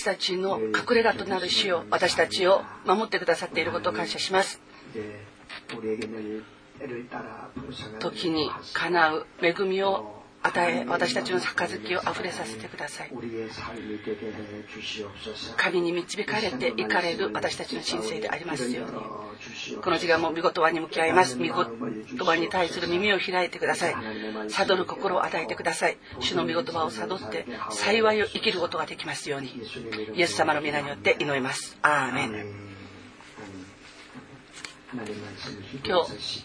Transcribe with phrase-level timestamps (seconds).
[0.00, 4.60] ちたちの隠れ家となる死を私たちを守ってくださっていることを感謝します。
[7.98, 13.12] 時にかなう恵みを与え私たちの杯をあふれさせてください。
[15.56, 19.76] 神に導かれていかれる私たちの人生でありますように。
[19.82, 21.36] この時間も見事に向き合います。
[21.36, 21.70] 見事
[22.36, 23.94] に対する耳を開いてください。
[24.48, 25.98] 悟る心を与えてください。
[26.20, 29.52] 主の見言葉を悟って幸いを生きることができますように。
[30.14, 31.76] イエス様の皆によって祈ります。
[31.82, 32.69] アーメン
[34.92, 36.44] 今日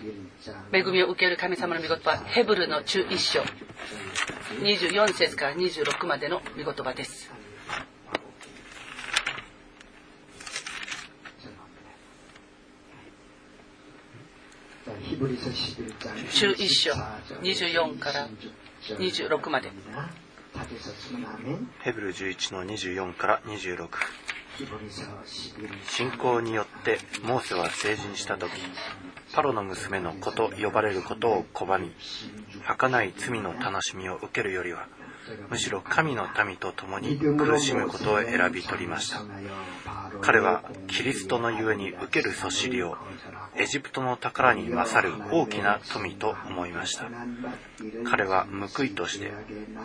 [0.71, 3.41] 恵みを受ける神様の御言葉ヘブルの中一章。
[4.61, 7.31] 24節から26までの御言葉です。
[16.31, 16.91] 中一章
[17.41, 18.27] 24から
[18.89, 19.71] 26まで。
[21.81, 23.89] ヘブル11の24から26
[25.87, 28.51] 信仰によってモーセは成人した時
[29.33, 31.91] パロの娘の子と呼ばれることを拒み
[32.63, 34.87] 儚い罪の楽しみを受けるよりは
[35.49, 39.23] むしろ神の民と共に苦しむことを選び取りました。
[40.21, 42.95] 彼はキリストのゆえに受けるそしりを
[43.55, 47.05] エジプトの宝に勝る大きな富と思いました。
[48.03, 49.33] 彼は報いとして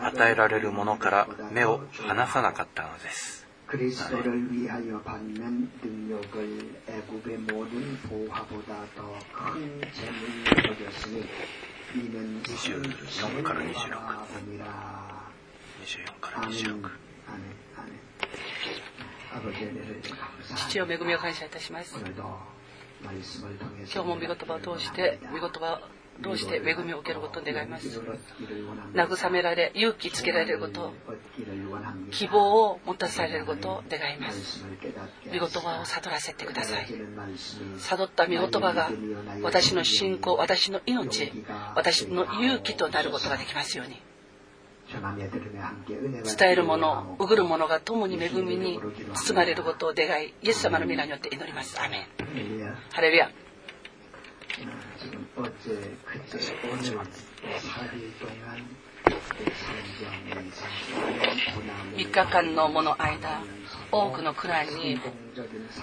[0.02, 3.39] 与えられるものから目を離さなかったのです。
[3.70, 7.70] Kristul vihajo pannen dunjogel 24
[13.44, 13.94] から26
[15.84, 16.90] 24から26
[20.56, 22.12] 父を恵みを感謝いたします今
[23.86, 25.80] 日も御言葉を通して御言葉
[26.22, 28.00] どうして恵みを受けることを願います？
[28.94, 30.92] 慰められ勇気つけられること
[32.10, 34.64] 希望を持たされることを願います
[35.26, 36.86] 御言葉を悟らせてください
[37.78, 38.90] 悟った御言葉が
[39.42, 41.32] 私の信仰私の命
[41.74, 44.00] 私の勇気となることができますように
[44.90, 48.80] 伝えるもの、うぐるものが共に恵みに
[49.14, 51.80] 包まれることを願い、イエス様の皆によって祈ります。
[51.80, 52.06] アメン。
[52.90, 53.30] ハレルヤ。
[55.00, 55.08] 3
[61.96, 63.40] 日間のもの間
[63.92, 65.00] 多くの苦難に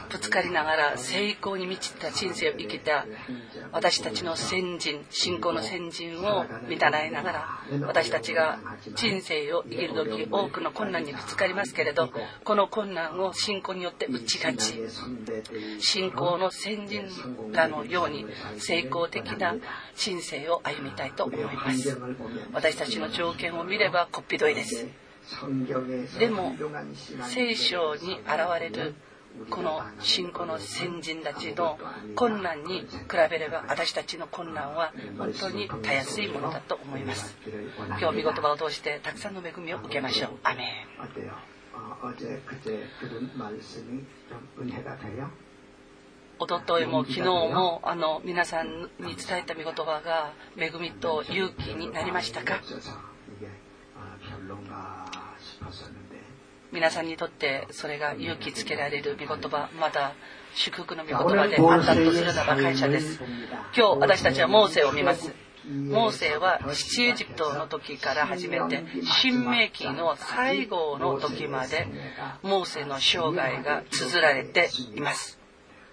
[0.09, 3.05] ぶつかりながら成功に満ちた人生を生きた
[3.71, 7.47] 私たちの先人信仰の先人を見習いながら
[7.85, 8.59] 私たちが
[8.95, 12.09] 人生を生きる時多くの困難にぶつかりますけれど
[12.43, 14.81] この困難を信仰によって打ち勝ち
[15.79, 17.07] 信仰の先人
[17.51, 18.25] らのように
[18.57, 19.55] 成功的な
[19.95, 21.97] 人生を歩みたいと思います。
[22.53, 25.06] 私たちの条件を見ればこっぴどいです。
[26.19, 26.55] でも
[27.23, 28.27] 聖書に現
[28.59, 28.95] れる
[29.49, 31.77] この信仰の先人たちの
[32.15, 32.87] 困難に比
[33.29, 37.35] べれば私たちの困難は本当にたやすいものだと思います。
[37.99, 40.31] 今日見言葉を通してたくさんの恵みを受けましょう。
[40.43, 40.67] アメン。
[46.39, 52.61] おとといも昨日もあの皆さんに伝えた御言葉が恵みと勇気になりましたか？
[56.71, 60.13] 皆さんにとってそれが勇気づけられる御言葉まだ
[60.53, 63.21] 祝福の御言葉であったとするならば感謝です
[63.75, 65.31] 今日私たちはモーセを見ます。
[65.69, 68.85] モーセは七エジプトの時から始めて
[69.21, 71.87] 新明記の最後の時まで
[72.41, 75.36] モーセの生涯が綴られています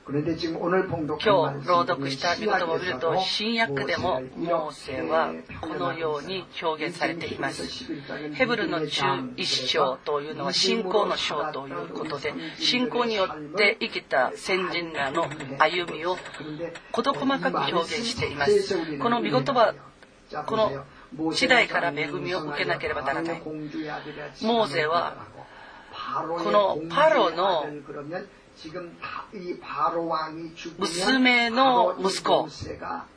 [0.06, 5.32] 今日朗読した御言葉を見ると新約でもモーセは
[5.62, 7.86] このように表現されています。
[8.34, 15.26] ヘブルの中一章というのは信仰の章ということで信仰によって生きた先人らの
[15.58, 16.18] 歩みを
[16.92, 18.98] 事細かく表現しています。
[18.98, 19.74] この御言葉
[20.46, 20.84] この
[21.32, 23.42] 時代から恵みを受けなければならない。
[24.42, 25.16] モーセは
[26.42, 27.64] このパロの
[30.78, 32.48] 娘の息子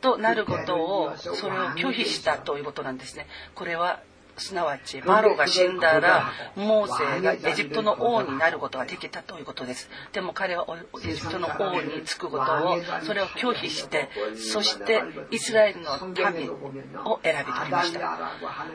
[0.02, 3.28] となることをそれを拒否したということなんですね。
[3.56, 4.02] これは
[4.38, 9.90] すなわちマロが死んだらモーセがエジプトの王になることができたということです。
[10.14, 10.66] でも彼は
[11.04, 15.02] エジプトの王に就くことをそれを拒否してそして
[15.32, 18.20] イスラエルの民を選び取りました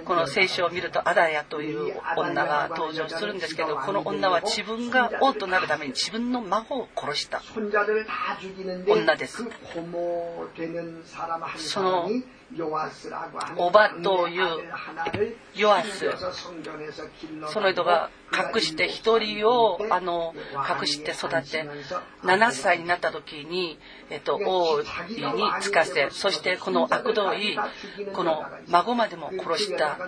[0.04, 7.42] この聖書を見るとアダヤという女が登場するんですけどこの女は自分が王となるために自分の孫を殺した
[8.86, 9.44] 女です
[11.58, 12.08] その
[13.56, 14.46] おばという
[15.54, 16.10] ヨアス
[17.50, 18.10] その人が
[18.54, 20.34] 隠して一人をあの
[20.80, 21.66] 隠して育て
[22.22, 23.78] 7歳になった時に、
[24.10, 24.84] えっと、王位
[25.14, 27.58] につかせそしてこの悪どい
[28.12, 29.98] この孫までも殺した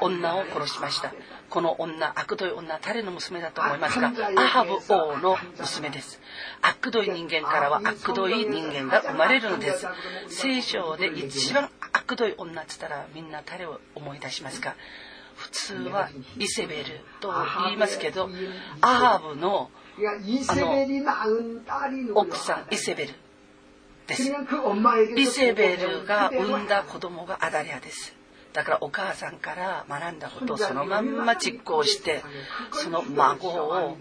[0.00, 1.12] 女を殺しました。
[1.50, 4.12] この女悪どい女誰の娘だと思いますか？
[4.36, 6.20] アハブ王の娘です。
[6.62, 9.86] 悪どい人間からは悪どい人間が生まれるのです。
[10.28, 14.74] 聖書で一番悪どい女って言ったらみんな誰を思い出しますか？
[15.36, 16.84] 普通はイセベル
[17.20, 17.32] と
[17.64, 18.28] 言いますけど
[18.80, 19.70] アハブの
[20.48, 20.74] あの
[22.14, 23.14] 奥さんイセベル
[24.06, 24.32] です。
[25.16, 28.14] イセベルが産んだ子供がアダリアです
[28.52, 32.22] だからお母さんから学んだことをそのまんま実行して
[32.72, 33.96] その孫を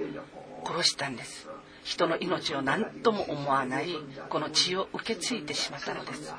[0.65, 1.47] 殺したんです。
[1.83, 3.88] 人の命を何とも思わない
[4.29, 6.33] この血を受け継いでしまったのです。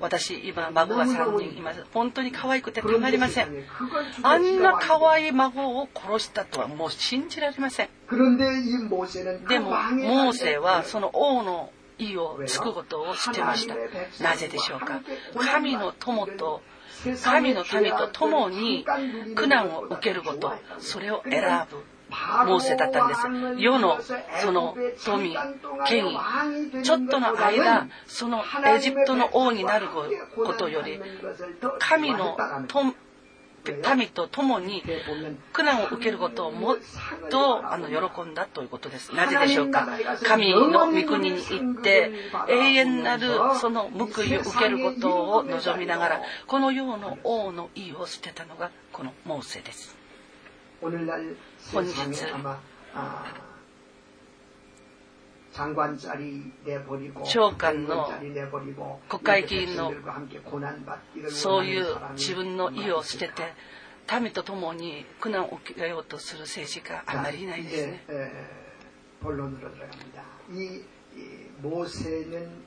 [0.00, 3.48] 私今孫が3人います本当に可愛くてたまりません。
[4.22, 7.88] あんな可愛い孫を殺したとはもう信じられません。
[9.48, 13.74] でもモーセはその王の意をつくことをしてました。
[14.24, 15.02] なぜでしょうか？
[15.34, 16.62] 神の友と
[17.22, 18.84] 神の民と共に
[19.34, 21.84] 苦難を受けることそれを選ぶ
[22.46, 23.20] モーセだったんです。
[23.58, 23.98] 世の
[24.38, 25.36] その富
[25.86, 31.00] 権威ちょっとの間そのエジプトの王になることより
[31.78, 32.36] 神の
[33.96, 34.82] 民と共に
[35.52, 36.78] 苦難を受けることをもっ
[37.30, 39.14] とあの喜んだということです。
[39.14, 39.88] なぜでしょうか？
[40.24, 42.12] 神の御国に行って
[42.48, 43.28] 永遠なる
[43.60, 49.96] その報いを受けることを望みながらこの世の王の意を捨てたのがこのモーセです。
[50.82, 51.94] 本日
[57.32, 58.10] 長官の
[59.08, 59.92] 国会議員の
[61.30, 63.54] そういう自分の意を捨てて
[64.20, 68.04] 民と共に苦難を受けようとする政治家あまりいないですね。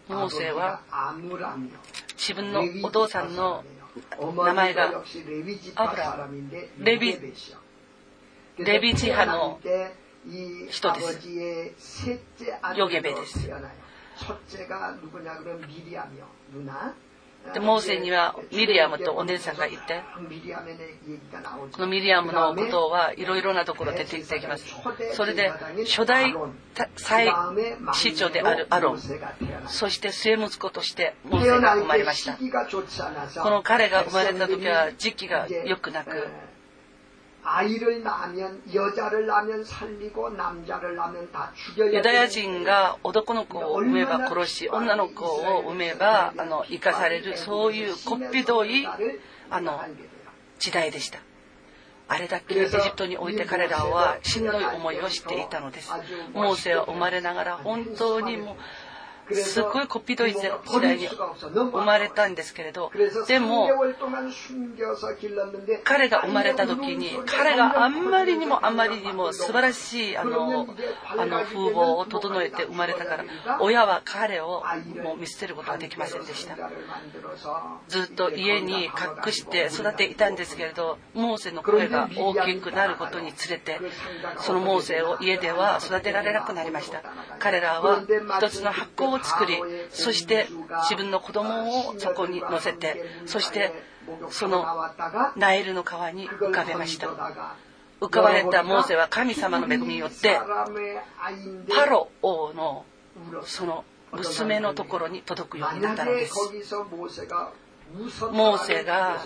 [0.09, 0.81] モーセは
[2.15, 3.63] 自分のお父さんの
[4.45, 5.03] 名前が
[5.75, 6.29] アブラ
[6.79, 7.17] レビ
[8.57, 9.59] レビジ派の
[10.69, 10.99] 人で
[11.77, 12.19] す。
[12.75, 13.49] ヨゲベです。
[17.53, 20.03] でモーセにはミリアムとお姉さんがいて
[21.71, 24.65] このミリアムのことはいろいろなところで出てきます。
[25.13, 25.51] それで
[25.85, 26.35] 初代
[26.97, 27.31] 最
[27.93, 28.99] 市長であるアロン。
[29.67, 32.37] そして末息子としてモーセが生まれました。
[33.41, 36.27] この彼が生まれた時は時期が良くなく
[41.77, 48.85] ユダヤ人が男の子を産めば殺し女の子を産めばあの生かされるそういうこっぴどい
[49.49, 49.79] あの
[50.59, 51.19] 時代でした
[52.09, 55.91] あれだけエジプトにおいて彼らはしんどい思いをしていたのです
[56.33, 58.55] モーセは生まれながら本当にもう
[59.33, 62.91] すごいコピドイツ時代に生まれたんですけれど
[63.27, 63.69] でも
[65.83, 70.67] 彼が生まれた時に彼があんまりにもあんまりにも素晴らしいあの
[71.17, 73.25] あの風貌を整えて生まれたから
[73.59, 74.63] 親は彼を
[75.03, 76.57] もう見捨てることができませんでした。
[77.87, 83.79] ずっと家に隠して育ていたんですけれどモーセの声が大きくなることにつれて
[84.39, 87.03] そのモーセを家では育てられなくなりました。
[87.39, 88.03] 彼らは
[88.39, 89.57] 一つの発酵を作り
[89.89, 90.47] そして
[90.83, 93.71] 自分の子供をそこに乗せてそして
[94.29, 94.65] その
[95.35, 97.09] ナイルの川に浮かべました。
[97.99, 100.39] 浮かばれたモーセは神様の恵みによって
[101.75, 102.85] パロ王の
[103.43, 106.35] その娘のところに届くようになったのです。
[106.35, 107.25] モーセ
[108.83, 109.19] が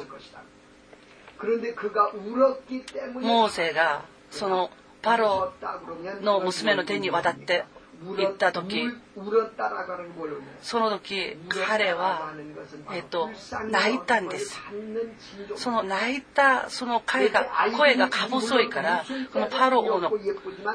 [3.21, 4.69] モーセがその
[5.01, 5.51] パロ
[6.21, 7.65] の娘の手に渡って
[8.03, 8.89] 行った時。
[10.61, 12.33] その時彼は、
[12.93, 13.29] えっと、
[13.69, 14.59] 泣いたんです。
[15.55, 17.45] その泣いたその声が
[17.77, 20.11] 声がか細いからこのパロ王の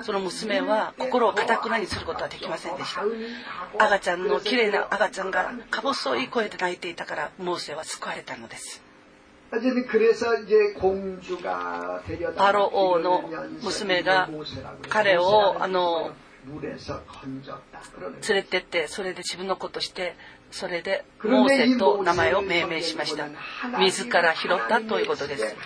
[0.03, 3.03] その娘は心をかたくなにすることはできませんでした。
[3.85, 8.83] 赤ちゃんの綺麗な赤ちゃんがか細い声で泣いていたからモーセは救われたのです。
[12.37, 13.31] パロ王の
[13.63, 14.29] 娘が
[14.89, 16.11] 彼をあの
[18.29, 20.15] 連れてってそれで自分の子として
[20.51, 23.29] それでモーセと名前を命名しました
[23.79, 25.57] 自ら拾ったということです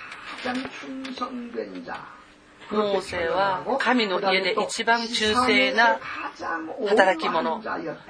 [2.73, 5.99] モーセは神の家で一番忠誠な
[6.89, 7.63] 働き者。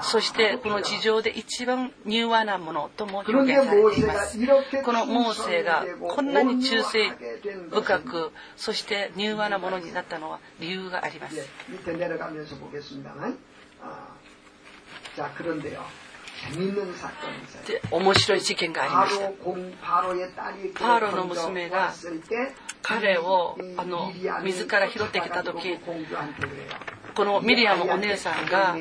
[0.03, 4.39] そしてこの地上で一番柔和なものとも表現されています。
[4.83, 6.99] このモーセがこんなに忠誠
[7.71, 11.37] 深くそして柔和なものになったのは理由があります。
[17.67, 19.31] で面白い事件がありました。
[19.31, 21.93] パーロの娘が
[22.83, 25.79] 彼をあの水から拾ってきた時
[27.15, 28.77] このミリアムお姉さんが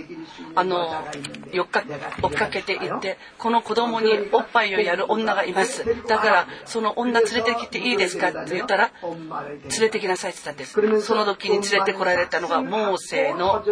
[0.55, 1.03] あの
[1.51, 1.83] 追っか
[2.21, 5.83] 追っかけていってこの子供におっぱいをやる女がいます。
[6.07, 11.01] だからその女連れてきていいですかって言ったら連れてきなさいって言ったんです。
[11.01, 13.63] その時に連れてこられたのがモーセの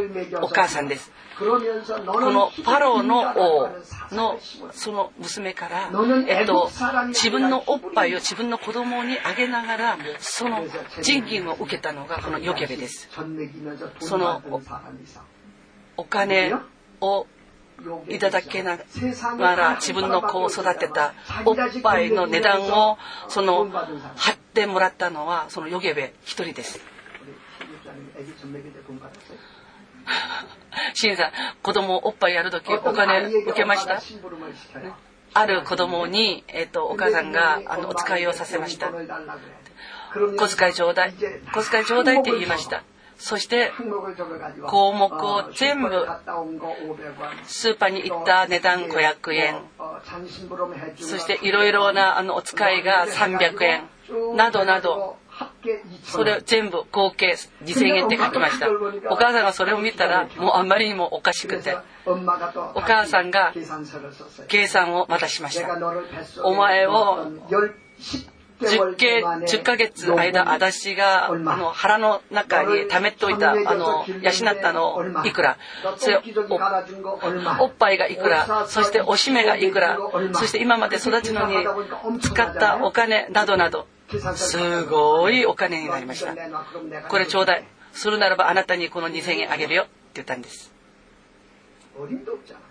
[0.42, 3.70] お母さんですこのパロの王
[4.12, 4.40] の
[4.72, 5.92] その娘から、
[6.28, 6.72] えっと、
[7.10, 10.64] 自分のおっぱいを自分の子供にあげながらその
[11.04, 13.08] 賃金を受けたのがこのヨケベです
[14.00, 14.42] その
[15.96, 16.54] お金
[17.02, 17.28] を
[18.10, 21.14] いただけながら自分の子を育てた
[21.46, 23.70] おっぱいの値段をその
[24.16, 26.97] 貼ってもらったのはそのヨゲベ一人です。
[30.94, 31.32] シンさん、
[31.62, 34.00] 子供おっぱいやるときお金受けました？
[35.34, 38.92] ある子供に、えっ、ー、と、お母さんが、あの、お使いをさせました。
[40.38, 41.14] 小遣いちょうだい。
[41.54, 42.84] 小遣いちょうだいって言いました。
[43.18, 43.72] そして、
[44.68, 46.08] 項目を全部、
[47.44, 49.62] スーパーに行った値段500円。
[50.98, 53.84] そして、いろいろな、あの、お使いが300円。
[54.36, 55.18] などなど、
[56.04, 58.70] それを全部合計2000円って書きました。
[59.10, 61.78] お母さんがそれを見たらもうあんまりにもおかしくて。
[62.06, 63.54] お母さんが
[64.48, 65.68] 計算をまたしました。
[66.44, 67.28] お前を
[68.60, 75.58] 10計10ヶ月間私があの腹の中に溜めといたあの養ったのいくら。
[75.98, 79.98] それおおっぱいがいくらそしておしめがいくら
[80.34, 81.56] そして今まで育ちのに
[82.22, 83.88] 使ったお金などなど
[84.36, 86.34] すごいお金になりました。
[87.10, 87.64] これちょうだい。
[87.92, 90.72] するならばあなたにこの2000円あげるよって言ったんです。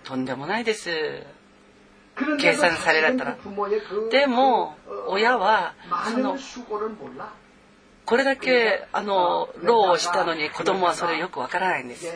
[0.05, 0.89] とんでもないです。
[2.41, 3.37] 計算されられたら。
[4.11, 4.77] でも
[5.09, 5.75] 親は
[6.11, 6.37] その
[8.07, 12.07] これだけあの労をしたのに子供はそれよくわからないんです。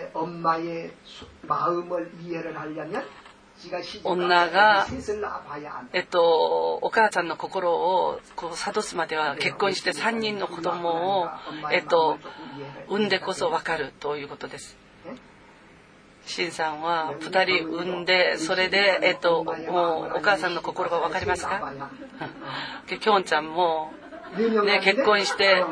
[4.05, 4.87] 女が、
[5.93, 11.29] えっと、お母さんの心をこう諭すまでは結婚して3人の子供を、
[11.73, 12.19] えっと、
[12.89, 14.77] 産んでこそ分かるということです。
[16.27, 21.73] シンさんは2人産んでそれで、えっと、もうお母さんの心が分かりますか？
[23.01, 23.93] きょんちゃんも、
[24.67, 25.65] ね、結婚して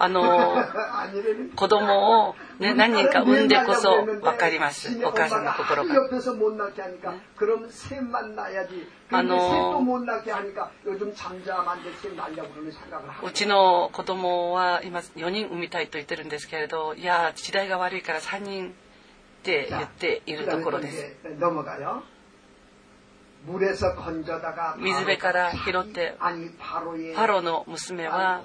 [0.00, 0.64] あの
[1.56, 5.04] 子供を、ね、何人か産んでこそ分かります。
[5.04, 5.92] お母さんの心が。
[9.10, 9.82] あの
[13.22, 18.72] うちの子供は今4人産みたいと言ってるんですけれどいや時代が悪いから3人っ
[19.42, 21.16] て言っているところです。
[24.78, 26.16] 水辺から拾って
[27.14, 28.42] パロの娘は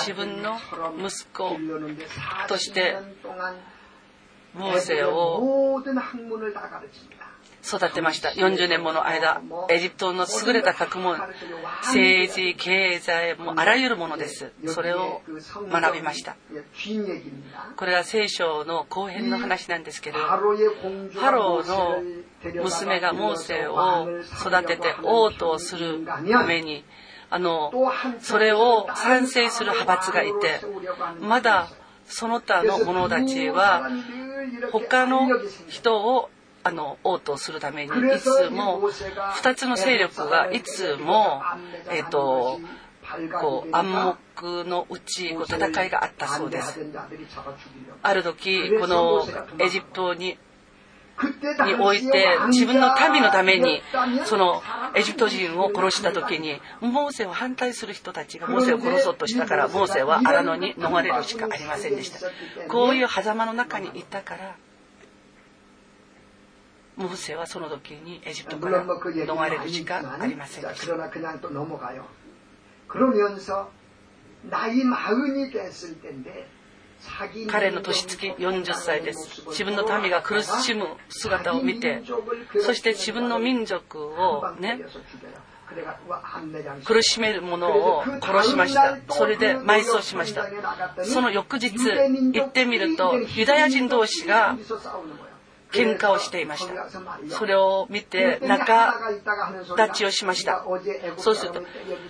[0.00, 0.58] 自分の
[0.98, 1.56] 息子
[2.48, 2.96] として
[4.54, 5.80] モーセを
[7.66, 8.28] 育てました。
[8.28, 9.40] 40年もの間
[9.70, 11.16] エジプトの優れた学問
[11.82, 14.52] 政治経済もあらゆるものです。
[14.66, 15.22] それを
[15.70, 16.36] 学びました。
[17.76, 22.02] これは聖書の後編の話なんですけどパロの
[22.62, 26.84] 娘がモーセを育てて王とするために
[27.34, 27.72] あの
[28.20, 30.60] それを賛成する派閥がいて
[31.20, 31.68] まだ
[32.06, 33.90] その他の者たちは
[34.70, 35.26] 他の
[35.66, 36.30] 人を
[36.62, 38.88] あの王とするためにいつも
[39.42, 41.42] 2つの勢力がいつも、
[41.90, 42.60] えーと、
[43.40, 46.86] こう暗黙のうちこう戦いがあったそうです。
[48.00, 49.26] ある時この
[49.58, 50.38] エジプトに
[51.66, 53.82] において自分の民のために
[54.24, 54.62] その
[54.94, 62.18] エジプト人を殺した時にモーセを反対する人たちがモーセを殺そうとしたからモーセは荒野に逃れるしかありませんでした。
[62.68, 64.56] こういう狭間の中にいたから
[66.96, 70.86] モーセはその時にエジプトから逃れるしかありませんでした。
[77.48, 82.02] 彼の年月40歳です自分の民が苦しむ姿を見て
[82.60, 84.80] そして自分の民族をね
[86.84, 88.98] 苦しめる者を殺しました。
[89.08, 90.46] それで埋葬しました。
[91.04, 94.56] その翌日行ってみるとユダヤ人同士が
[95.72, 96.88] 喧嘩をしていました。
[97.30, 98.94] それを見て仲
[99.76, 100.64] 立ちをしました。
[101.16, 101.62] そうすると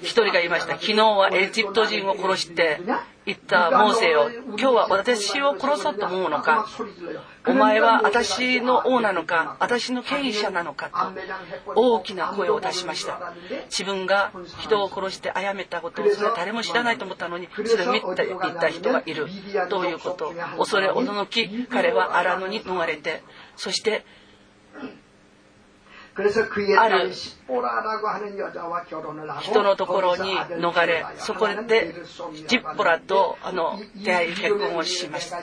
[0.03, 0.75] 一人が言いました。
[0.75, 2.81] 昨日はエジプト人を殺して
[3.27, 4.31] 言ったモーセよ。
[4.49, 6.67] 今日は私を殺そうと思うのか。
[7.47, 13.33] お前は私の王なのか、私の権威者なのかと大きな声を出しました。
[13.67, 19.27] 自分が人を殺して殺めたことをそれは誰も知らないと思ったのに、それを見た言った人がいる。
[19.71, 23.23] どういうこと恐れおののき、彼は荒野に逃れて、
[23.57, 24.05] そして
[26.17, 27.11] ある
[29.41, 31.93] 人のところに逃れ、そこで
[32.47, 35.41] ジッポラとあの出会い結婚をしました。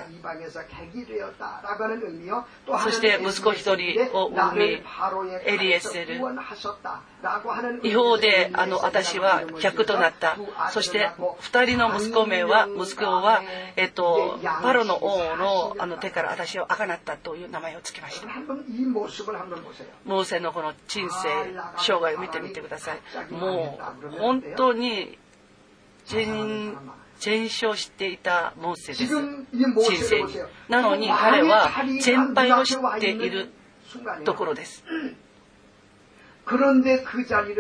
[2.84, 4.82] そして息子一人を産み、
[5.46, 6.22] エリエセル。
[7.84, 10.38] 違法であの私は客となった。
[10.72, 11.10] そして
[11.40, 13.42] 二人の息子名は、息子は、
[13.76, 18.28] えっと、パロの王のあの手から私をあがなったという名前を付けました。
[20.06, 21.30] モーセのこの人生、
[21.78, 23.34] 生涯を見てみてください。
[23.34, 25.18] もう本当に
[26.06, 26.76] 全
[27.20, 29.06] 全勝していたモーセです。
[29.06, 30.36] 人生に。
[30.70, 31.70] なのに彼は
[32.02, 33.52] 全敗を知っている
[34.26, 34.84] ところです。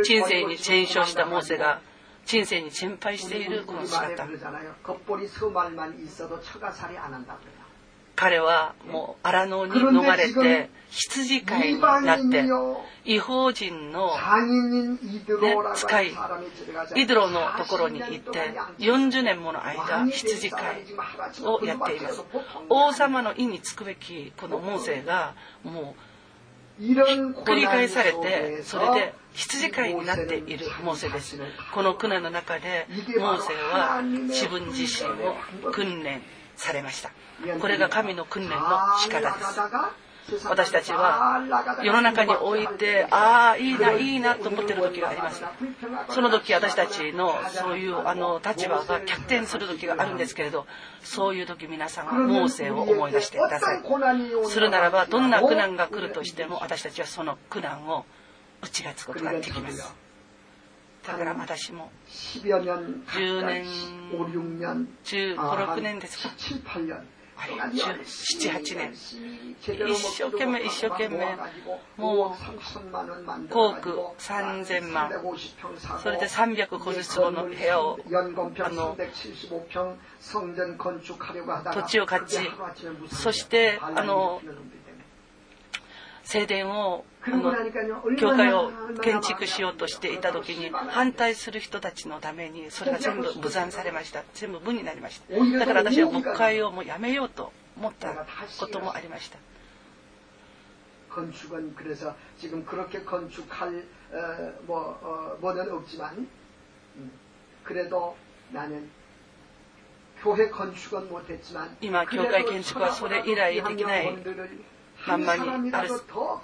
[0.03, 1.81] 人生に全勝したモーセが
[2.25, 4.27] 人生に全敗しているこの姿。
[8.21, 12.45] 彼はもう荒野に逃れて羊飼いになって
[13.03, 14.13] 違法人の、ね、
[15.73, 16.11] 使い
[16.95, 20.85] イドロのところに行って40年もの間羊飼い
[21.43, 22.23] をやっています
[22.69, 25.33] 王様の意につくべきこのモーセが
[25.63, 26.10] もう
[26.81, 31.37] 繰り返されてそれで羊飼いになっているモーセです。
[31.73, 32.87] この苦難の中で
[33.19, 35.35] モーセは自分自身を
[35.71, 36.21] 訓練
[36.55, 37.11] されました。
[37.59, 38.55] これが神の訓練の
[38.99, 39.59] 仕方です
[40.45, 41.41] 私たちは
[41.83, 45.43] 世の中においてああいいないいなと思っている時があります。
[46.09, 50.65] その時私たちのそういうあの立場が逆転する時があるんですけれど
[51.03, 53.81] そういう時皆さんはモーセを思い出してください。
[54.49, 58.05] するならばどんな苦難が来るとしても私たちはその苦難を
[58.61, 59.93] 打ち勝つことができます。
[61.05, 61.89] だから私も
[63.07, 63.65] 10年
[65.03, 66.29] 15、6年ですか？
[67.41, 68.93] 78年。
[69.87, 71.37] 一生懸命一生懸命
[71.97, 75.11] もう航空3000万。
[76.01, 78.97] それで350坪の部屋をあの
[81.73, 82.37] 土地を買ち
[83.11, 84.41] そしてあの
[86.24, 98.26] 聖殿をあの教会を建築しようとしていた時に反対する人たちのためにそれが全部無残されました全部無になりましただから私は牧会をもうやめようと思った
[98.58, 99.38] こともありました
[101.16, 106.28] 건축은 그래서 지금 그렇게 건축할 어, 뭐 어, 뭐는 없지만
[106.96, 107.10] 음,
[107.64, 108.14] 그래도
[108.52, 108.90] 나는
[110.20, 114.16] 교회 건축은 못했지만 今教会建築はそれ以来できない
[115.07, 115.89] まんまにある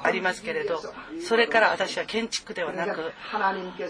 [0.04, 0.82] ありますけれど
[1.22, 3.12] それから私は建築ではなく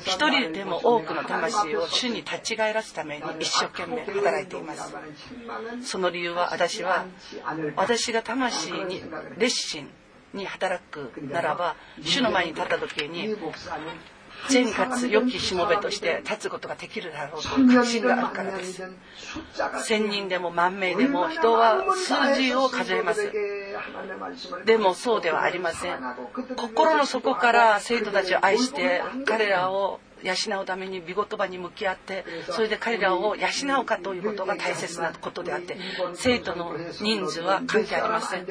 [0.05, 4.93] 一人でも多くの魂を主に立ち返らすために一生懸命働いています。
[5.83, 7.05] その理由は私は
[7.75, 9.03] 私が魂に
[9.37, 9.89] 熱心
[10.33, 13.35] に働くならば主の前に立った時に
[14.49, 18.83] 善かつ良きしもべとして立つことができるだろうと確信があるからです。
[19.83, 23.31] 千人でも万名でも人は数字を数えます。
[24.65, 25.99] でもそうではありません。
[26.55, 33.47] 心の底から生徒たちを愛して彼らを養うために見言葉に向き合ってそれで彼らを養
[33.81, 35.77] うかということが大切なことであって
[36.15, 38.47] 生徒の人数は関係ありません。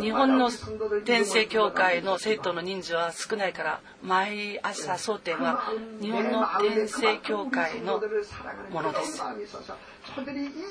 [0.00, 0.50] 日本の
[1.04, 5.62] 天聖教会の生徒の人数は少ないから毎朝争点は
[6.00, 8.00] 日本の天聖教会の
[8.70, 9.22] ものです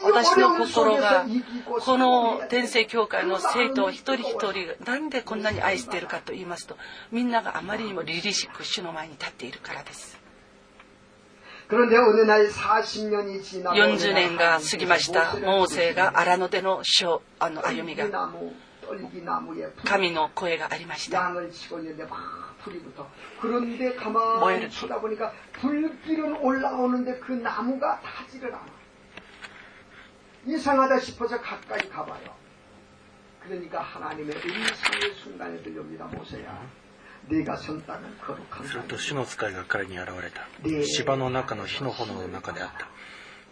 [0.04, 1.25] 私の心が
[1.82, 6.78] この天聖教会の生徒一人一人なんでこんなに愛しているかと言いますと
[7.12, 10.19] みんながあまりにも凛々しく主の前に立っているからです。
[11.69, 15.36] 40年が過ぎました。
[15.39, 16.82] モーセが荒野での
[17.39, 18.08] あの歩みが
[19.84, 21.30] 神の声がありました。
[21.30, 21.45] 燃
[24.56, 24.88] える木
[30.49, 32.35] 이상하다 싶어서 가까이 가봐요.
[33.40, 36.07] 그러니까 하나님의 음성의 순간에 들려옵니다.
[36.07, 36.85] 모세야.
[37.27, 40.47] すると主の使いが彼に現れた
[40.85, 42.87] 芝の中の火の炎の中であった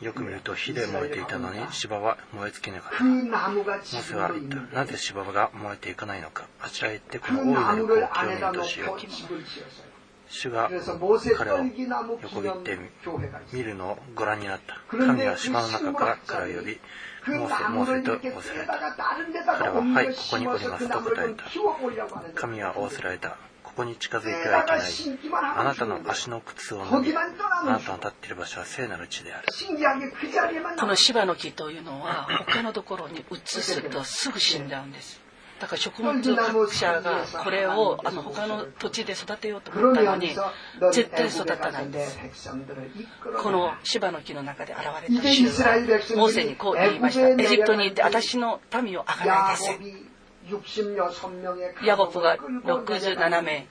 [0.05, 8.99] よく見ると火で燃えていたのに芝は燃え尽きなかったモーセは言ったなぜ芝が燃えていかないのかあちらへ行ってこの大いなる光景を見るとしよう
[10.30, 10.70] 主が
[11.38, 11.58] 彼を
[12.22, 12.78] 横切って
[13.54, 16.80] 見るのをご覧になった神は島の中から彼を呼び
[17.36, 18.78] モーセ、モーセと仰せられた。
[19.58, 21.44] 彼は、はい、ここにおりますと答えた。
[22.36, 23.38] 神は仰せられた。
[23.64, 24.82] ここに近づいてはいけない。
[25.58, 27.28] あなたの足の靴を脱ぎ、あ
[27.66, 29.48] なたの立っている場所は聖なる地である。
[30.80, 35.27] この芝の木というのは、他のところに移すとすぐ死んじゃうんです。
[35.60, 40.30] だから食物学者がこれをあの他の土地で育てようと思ったのに
[40.92, 42.50] 絶対育たないんです。
[43.42, 45.78] この芝の木の中で現れた主は
[46.16, 47.30] モーセにこう言いました。
[47.30, 50.18] エジプトに行って私の民をあがないでせ
[51.84, 53.68] ヤボプが67名。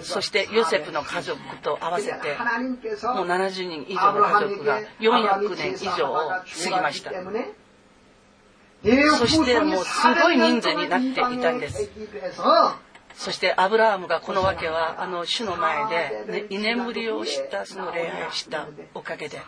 [0.00, 2.12] そしてヨセフの家族と合わせて
[3.14, 7.10] もう70人以上の家族が400年以上を過ぎました
[9.18, 11.90] そしてもうすごい人数になっていたんです。
[13.14, 19.40] そしてアブラハムがこの訳はあの主の前で、ね、居眠りをしたその礼拝をしたおかげで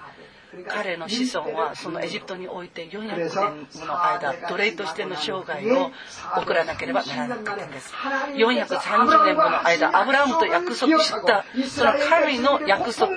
[0.68, 5.90] 彼の子孫はそのエジプトにおいて400年もの間奴隷としての生涯を
[6.38, 7.92] 送らなければならなかったんです
[8.34, 13.16] 430年もの間アブラハムと約束したその神の約束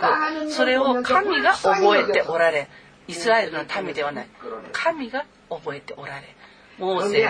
[0.50, 2.68] それを神が覚えておられ
[3.08, 4.28] イスラエルの民ではない
[4.72, 6.36] 神が覚えておられ
[6.80, 7.28] モーセ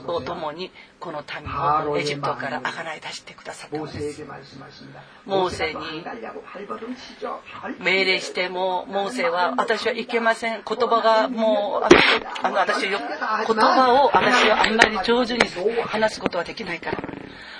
[0.00, 4.24] と共にこの民をエジプトからあがない出してくださったのです
[5.24, 5.80] モーセに
[7.78, 10.62] 命令してもモーセは私はいけません。
[10.66, 11.86] 言葉がもう
[12.42, 12.98] あの私よ
[13.46, 15.40] 言葉を私はあんまり上手に
[15.84, 16.98] 話すことはできないから。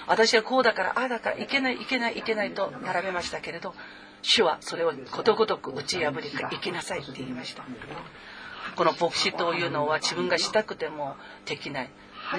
[0.08, 3.74] 私はこうだからああだからいけないいけないいけないと並べましたけれど
[4.22, 7.64] 主はそれをことごとく打ち破り行きなさいって言いました
[8.80, 11.14] この牧師というのは自分がしたくても
[11.44, 11.90] できない。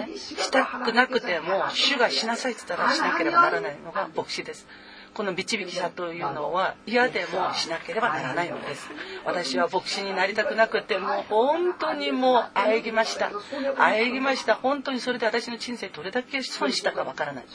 [0.08, 4.65] ね、したくなくても主がしなさいって言ったらしなければならないのが牧師です。
[5.13, 8.89] この導き者というのは嫌でもしなければならないのです。
[9.26, 13.30] 私は牧師になりたくなくても本当にもうあえぎました。
[13.78, 14.56] あえぎました。
[14.56, 17.45] 本当にそれで私の人生どれだけ損したかわからない。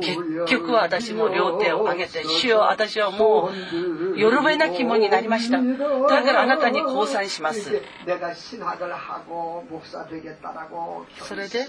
[0.00, 3.50] 結局は私も両手を上げて、主よ私はも
[4.14, 5.60] うよるべなきもになりました。
[5.60, 7.82] だからあなたに降参します。
[11.18, 11.66] それで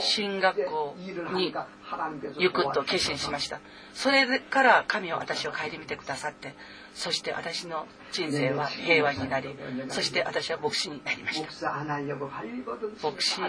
[0.00, 0.96] 進学校
[1.34, 1.54] に
[2.38, 3.60] 行くと決心しました。
[3.94, 6.54] それから神は私を顧みてくださって
[6.94, 9.50] そして私の人生は平和になり
[9.88, 11.46] そして私は牧師になりました。
[13.02, 13.46] 牧師に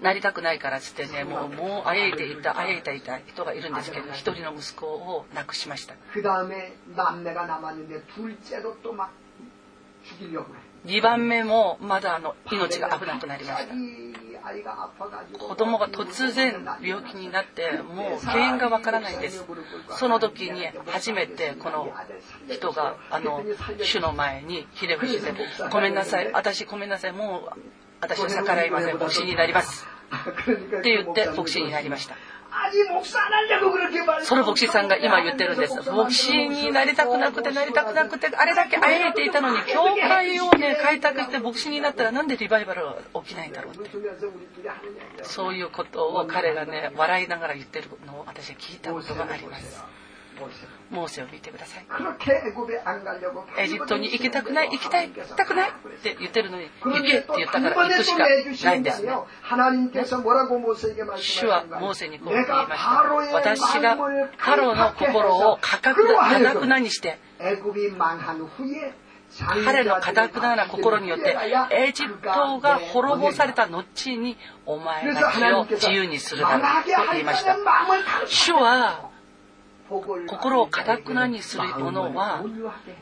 [0.00, 5.94] なりたくないからつってねもうもうあえいていたあえいていた人がいるんですけど一人の息子を亡くしました
[10.86, 13.74] 2番目もまだあの命が危なくなりました
[15.38, 19.44] 子供が突然病気になってもう原因がわからないんです。
[19.98, 21.92] その時に初めてこの
[22.50, 23.42] 人があの
[23.82, 25.32] 主の前にひれ伏して
[25.70, 27.60] 「ごめんなさい私ごめんなさいもう
[28.00, 29.86] 私は逆らいません牧師になります」
[30.78, 32.16] って言って牧師になりました。
[34.22, 35.90] その牧師さんが今言ってるんです。
[35.90, 43.90] 牧師になりたくなくてなりたくなくて、あれだけあえていたのに、教会をね、開拓して牧師になったらなんでリバイバルは起きないんだろうって。
[45.22, 49.82] そういうことを彼がね、笑いながら言ってるのを私は聞いたことがあります。
[50.92, 51.86] モーセを見てください。
[53.58, 59.12] エジプトに行きたくない、行きたい、行きたくないって言ってるのに、行けって言ったから行くしかないんですね。
[61.16, 62.76] 主はモーセにこう言いました。
[63.32, 63.96] 私が
[64.36, 67.18] パロの心をかたくなにして、
[69.64, 71.34] 彼のかたくなな心によって
[71.70, 77.56] エジプトが滅ぼされた後にお前たちを自由にするだろうと言いました
[78.26, 79.11] 主は
[80.26, 82.44] 心をかたくなにする者は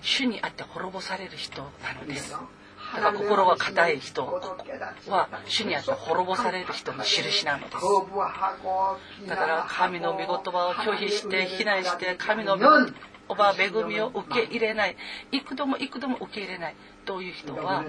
[0.01, 1.69] 主にあって滅ぼされる人な
[2.01, 2.33] のです。
[2.33, 9.29] だから心が硬い人は主にあって滅ぼされる人の印なのです。
[9.29, 12.93] だから神の御言葉を拒否して非難して神の御言
[13.29, 14.97] 葉恵みを受け入れない。
[15.31, 16.75] 幾度も幾度も受け入れない。
[17.05, 17.85] という人は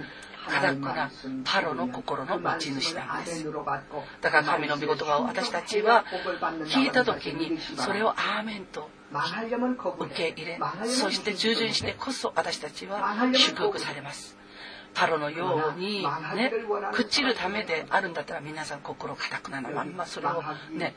[0.47, 1.11] 固くな
[1.43, 3.45] パロの心の持ち主なんです。
[4.21, 6.05] だから神の御言葉を私たちは
[6.65, 8.89] 聞いた時にそれをアーメンと
[9.99, 14.37] 受け入れそして従順してこそ私たちは祝福されます。
[14.93, 16.03] パロのように
[16.35, 16.51] ね
[16.93, 20.93] 朽ちるためであるんだったら皆さん心固くなのまんまそれをね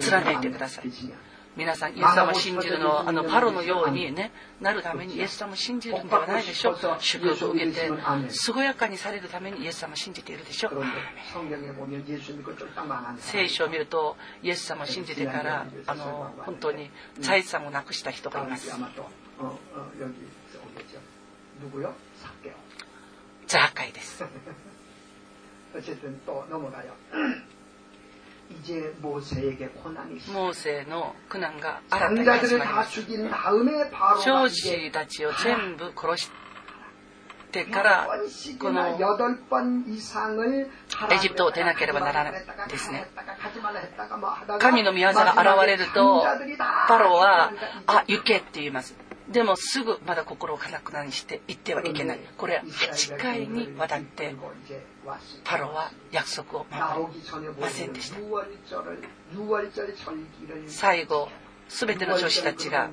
[0.00, 0.90] 貫いてください。
[1.56, 7.90] 皆さんイエス様を信じるのはあのパロのようにねなるためにイエス様を信じるんではないでしょう祝福を受けて
[8.54, 10.82] 健やかにされるためにイエス様を信じているでしょう。
[13.18, 16.90] 聖書を見るとイエス様を信じてからあの本当に
[17.20, 18.70] 財産をなくした人がいます。
[23.46, 24.24] ザーカイです
[30.32, 33.00] モーセの苦難が新たに始まります
[34.24, 36.30] 長子たちを全部殺し
[37.50, 38.08] てから
[38.58, 38.98] この
[41.10, 43.06] エジプトを出なければならないですね
[44.58, 46.24] 神の御業が現れると
[46.88, 47.52] パロは
[47.86, 48.94] 「あ行け」って言います
[49.28, 54.34] でもすぐまだ心をかたくなにして行ってはいけないこれは8回にわたって
[55.44, 58.18] パロは約束を守りませんでした。
[60.66, 61.28] 最後
[61.68, 62.90] 全ての女子たちが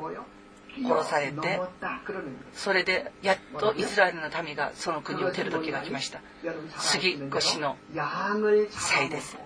[0.76, 1.62] 殺されて
[2.54, 6.21] それでやっとイスラエルの民がその国を出る時が来ました。
[6.78, 7.78] 杉越の
[8.71, 9.38] 祭です。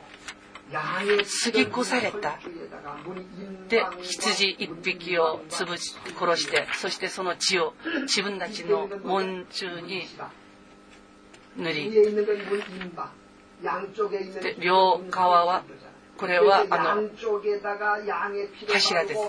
[0.72, 2.40] 過ぎ越された。
[3.70, 10.04] で羊一匹を潰し殺してそしてその血を自分たちの門中に
[11.58, 11.92] 塗り。
[14.42, 15.64] で両側は
[16.18, 17.10] これはあの
[18.68, 19.22] 柱です。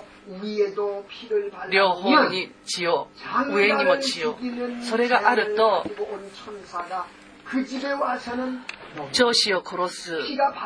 [1.71, 3.09] 両方に血を
[3.51, 4.37] 上にも血を。
[4.83, 5.85] それがあると
[9.13, 10.13] 上司を殺す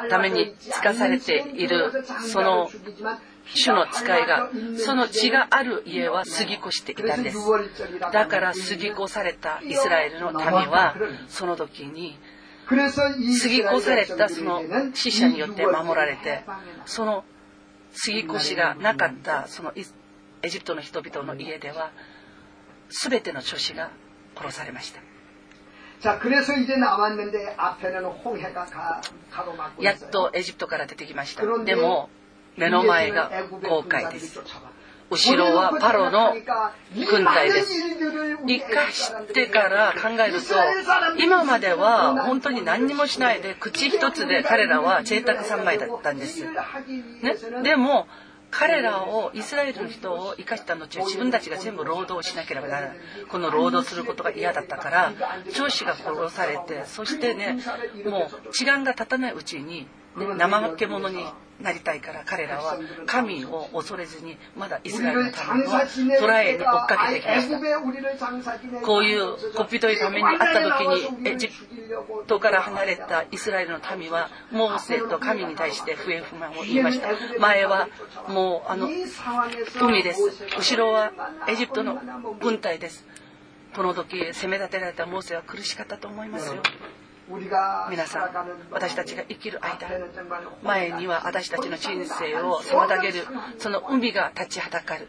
[0.09, 2.69] ためにつかされているその
[3.55, 7.39] 主の使いがその血がある家は過ぎ越していたんです。
[8.13, 10.95] だから過ぎ越されたイスラエルの民は
[11.29, 12.19] その時に
[12.69, 14.63] 過ぎ越されたその
[14.95, 16.45] 死者によって守られて
[16.87, 17.25] その
[18.05, 19.73] 過ぎ越しがなかったその
[20.43, 21.91] エジプトの人々の家では
[22.89, 23.91] 全ての諸子が
[24.37, 25.01] 殺されました。
[29.79, 31.43] やっとエジプトから出てきました。
[31.65, 32.09] でも
[32.57, 33.31] 目の前が
[33.63, 34.41] 航海です。
[35.11, 36.33] 後ろはパロの
[37.11, 37.73] 軍隊です。
[38.47, 40.55] 生かしてから考えると、
[41.19, 46.45] 今までは本当に何にもしないで、口一つで彼らは贅沢三昧だったんです。
[46.45, 46.51] ね、
[47.63, 48.07] でも、
[48.53, 52.97] 彼らをイスラエルの人を生かした後自分たちが全部労働しなければならない
[53.31, 55.13] この労働することが嫌だったから
[55.55, 57.59] 上司が殺されてそしてね
[58.05, 59.89] もう時間が経たないうちに、
[60.19, 61.25] ね、怠け者に
[61.63, 68.81] なりたいから彼らは神を恐れずにまだイスラエルの民を捕らえに追っかけてきました。
[68.83, 71.55] こういうコピトイためにあった時にエジプ
[72.27, 77.89] トから離れたイスラエルの民はモーセと神に対して不平不満を言いました前は
[78.29, 78.89] もうあの
[79.81, 80.23] 海です
[80.59, 81.13] 後ろは
[81.49, 82.01] エジプトの
[82.41, 83.05] 軍隊です
[83.75, 86.63] この時攻め立てられたモーセは苦しかったと思いますよ
[87.91, 88.31] 皆さん
[88.71, 89.89] 私たちが生きる間
[90.63, 93.25] 前には私たちの人生を妨げる
[93.59, 95.09] その海が立ちはだかる。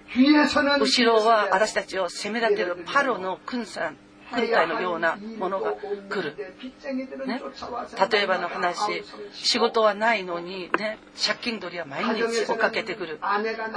[0.79, 3.97] 後ろは私たちを攻め立てるパロの軍団
[4.35, 6.35] 軍隊のようなものが来る、
[7.27, 7.41] ね、
[8.11, 13.19] 例えばの話仕事はないのに、ね、借金取りは毎日追っかけてくる。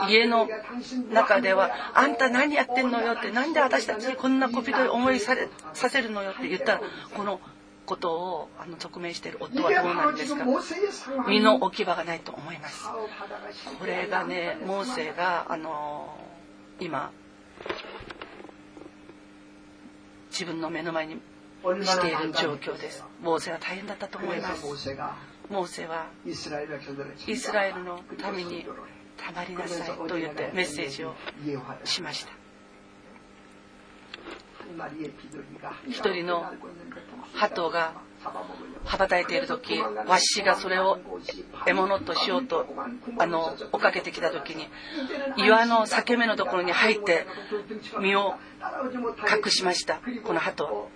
[0.09, 0.49] 家の
[1.12, 6.81] 中では「あんた何やってんのよ」って「なんで私たちにこんなこびとい思いされさせるのよ」って言ったら
[7.14, 7.40] この
[7.87, 10.44] ことをあの直面している夫はどうなんですか？
[11.29, 12.85] 身の置き場がないと思います。
[13.79, 16.14] これがねモーセがあの
[16.81, 17.11] 今
[20.31, 21.14] 自分の目の前に
[21.85, 23.03] している状況です。
[23.22, 24.66] モーセは大変だったと思います。
[25.49, 28.01] モーセはイスラエルの
[28.35, 28.66] 民に
[29.16, 31.14] たまりなさいと言ってメッセージを
[31.85, 32.33] しました
[35.88, 36.44] 一人の
[37.35, 37.94] 鳩が
[38.85, 40.98] 羽ばたいている時わしがそれを
[41.66, 42.66] 獲物としようと
[43.18, 44.68] あの追っかけてきた時に
[45.37, 47.26] 岩の裂け目のところに入って
[48.00, 48.35] 身を
[49.44, 50.88] 隠しましたこの鳩。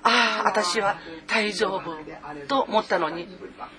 [0.00, 1.96] ああ私は大丈夫
[2.46, 3.26] と思ったのに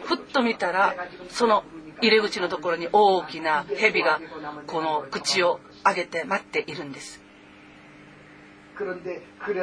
[0.04, 0.96] ふっと見たら
[1.30, 1.64] その
[2.02, 4.20] 入り口のところに大きな蛇が
[4.68, 7.22] この口を上げて待っているんです。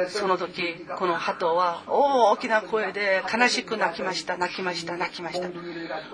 [0.09, 4.37] その時この鳩は大きな声で悲しく泣きました。
[4.37, 4.97] 泣きました。
[4.97, 5.49] 泣きました。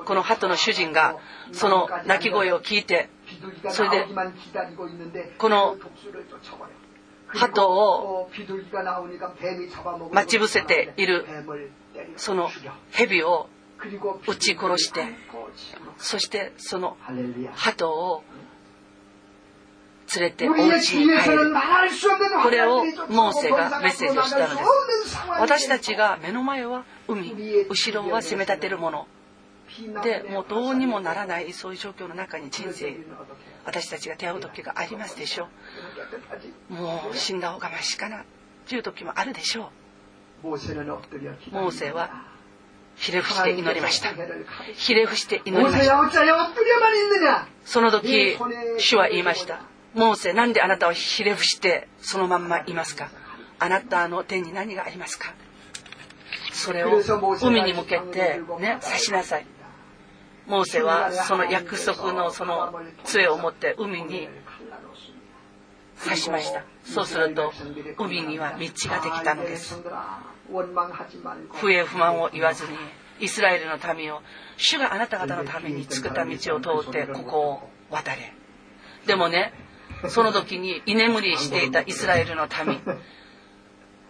[0.05, 1.17] この鳩の主人が
[1.51, 3.09] その泣き声を聞いて
[3.69, 4.05] それで
[5.37, 5.77] この
[7.27, 8.29] 鳩を
[10.11, 11.25] 待ち伏せている
[12.15, 12.49] その
[12.91, 13.49] 蛇を
[14.27, 15.05] 撃ち殺して
[15.97, 16.97] そしてその
[17.53, 18.23] 鳩を
[20.19, 21.53] 連れてお家に帰る。
[22.43, 24.51] これをモーセがメッセージをしたので
[25.05, 25.17] す。
[25.39, 27.33] 私たちが目の前は海。
[27.69, 29.07] 後ろは攻め立てるもの。
[30.03, 32.95] でもうどうにもならないそういう状況の中に人生
[33.65, 35.47] 私たちが出会う時がありますでしょ
[36.69, 36.73] う。
[36.73, 38.23] もう死んだ方がましかな
[38.67, 39.71] という時もあるでしょ
[40.43, 40.47] う。
[41.51, 42.09] モーセは
[42.95, 44.09] ひれ伏して祈りました。
[44.75, 45.95] ひれ伏して祈りました。
[47.65, 48.37] その時
[48.77, 49.61] 主は言いました
[49.93, 53.09] モーセなんであなたはひれ伏してそのまんまいますか？
[53.59, 55.33] あなたの手に何がありますか？
[56.51, 57.01] それを
[57.41, 59.45] 海に向けてね刺しなさい。
[60.47, 62.73] モーセはその約束のその
[63.05, 64.27] 杖を持って海に
[66.03, 66.63] 刺しました。
[66.83, 67.53] そうすると
[67.99, 69.81] 海には道ができたのです。
[71.51, 72.71] 不平不満を言わずに
[73.19, 74.21] イスラエルの民を
[74.57, 78.33] 主があなた方のために作った道を通ってここを渡れ。
[79.07, 79.53] でもね
[80.09, 82.81] その時に居眠りしていたイスラエルの民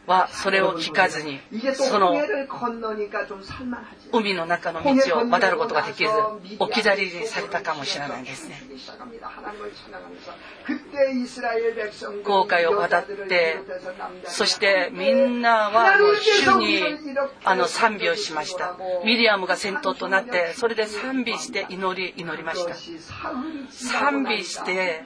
[0.06, 1.40] はそれを聞かずに
[1.76, 2.14] その
[4.12, 6.10] 海の中の道を渡ることができず
[6.60, 8.62] 置き去りにされたかもしれないですね。
[12.26, 13.58] 航海を渡って
[14.26, 15.98] そしてみんなは
[16.46, 16.82] 主に
[17.46, 18.76] あの賛美をしました。
[19.06, 22.76] ミリアムが先頭となってそれで賛美して祈り祈りました。
[23.70, 25.06] 賛美して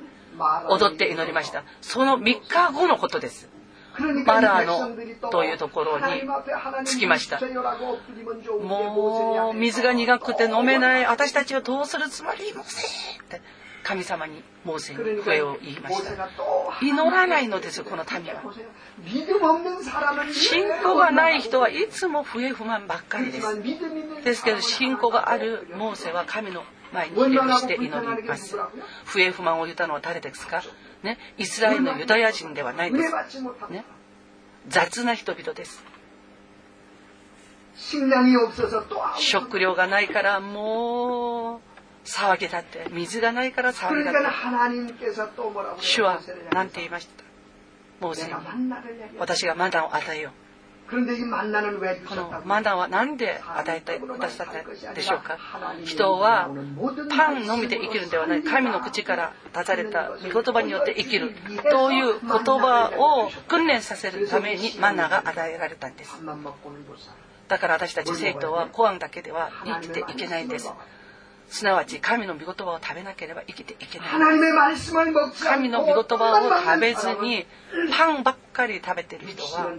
[0.70, 1.64] 踊って祈りました。
[1.82, 3.50] その3日後のことです。
[4.26, 6.06] マラーノというところに
[6.86, 7.40] 着きました。
[8.62, 12.88] もう水が苦くて飲めない私たちはどうするつもりもせ
[13.24, 13.42] って
[13.88, 16.30] 神様にモーセに笛を言いました
[16.82, 18.42] 祈らないのですこの民は
[20.34, 23.62] 信仰がない人はいつも不平不満ばっかりです
[24.26, 28.56] ですけど信仰があるモーセは神の前にひれ伏して祈ります。
[29.06, 30.64] 不平不満を言ったのは誰ですか？
[31.04, 33.12] ね、イスラエルのユダヤ人ではないです、
[33.70, 33.86] ね、
[34.68, 35.84] 雑な人々です。
[39.20, 41.60] 食料がないからもう
[42.04, 44.20] 騒ぎ立って水がないから騒ぎ立って。
[45.82, 46.20] 主は
[46.52, 47.24] 何て言いました？
[48.04, 48.16] もう
[49.20, 50.34] 私がマナを与えよう
[52.08, 55.38] このマナは何で与えてくださったでしょうか
[55.84, 56.50] 人は
[57.10, 61.36] パンのみで生きるんではない神の口から出された御言葉によって生きる
[61.70, 66.12] という言葉を訓練させるためにマナが与えられたんです
[67.48, 70.72] だから私たち生徒はコアンだけでは生きていけないんです
[71.50, 74.10] すなわち神の御言葉を食べなければ生きていけない。
[75.44, 77.46] 神の御言葉を食べずに
[77.98, 79.72] パンばっかり食べてる人は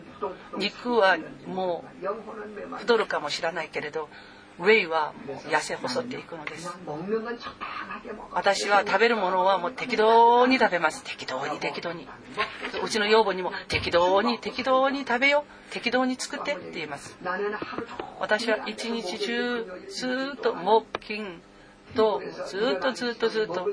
[0.57, 4.09] 肉はもう太るかもしれないけれど
[4.59, 6.69] ウェイはもう痩せ細っていくのです。
[8.33, 11.05] 私は食べるものはもう適当に食べます。
[11.05, 12.09] 適当に適当に。
[12.83, 17.17] うちの養母にも適当に適当に食べよ適当に作ってって言います。
[18.19, 21.41] 私は一日中ずっと木金
[21.95, 23.67] とずっとずっとずっと。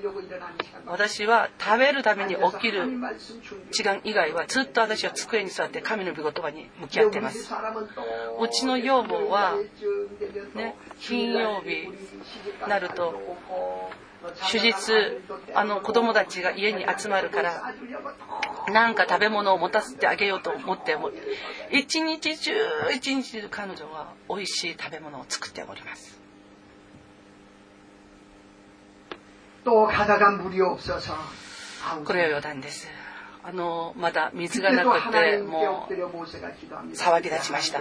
[0.86, 2.84] 私は食べるために起きる
[3.72, 7.52] 時間以外はずっと私は机に座って神の御言葉に向き合っています。
[8.40, 9.56] うちの養母は
[10.56, 13.22] ね金曜日になると
[14.52, 15.22] 手術
[15.54, 17.74] あの子供たちが家に集まるから
[18.72, 21.12] 何か食べ物を持たせてあげようと思っても
[21.72, 22.52] 一日中
[22.96, 26.25] 一日中彼女は美味しい食べ物を作っております。
[29.65, 31.15] 또 가다가 물이 없어서
[32.05, 32.89] これは余談です。
[33.43, 37.81] あのまだ水がなくてもう騒ぎ立ちました。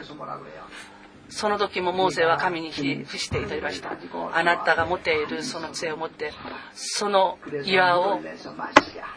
[1.31, 3.91] その時もモーセは神に伏していたりました。
[4.33, 6.31] あなたが持っているその杖を持って
[6.73, 8.19] その岩を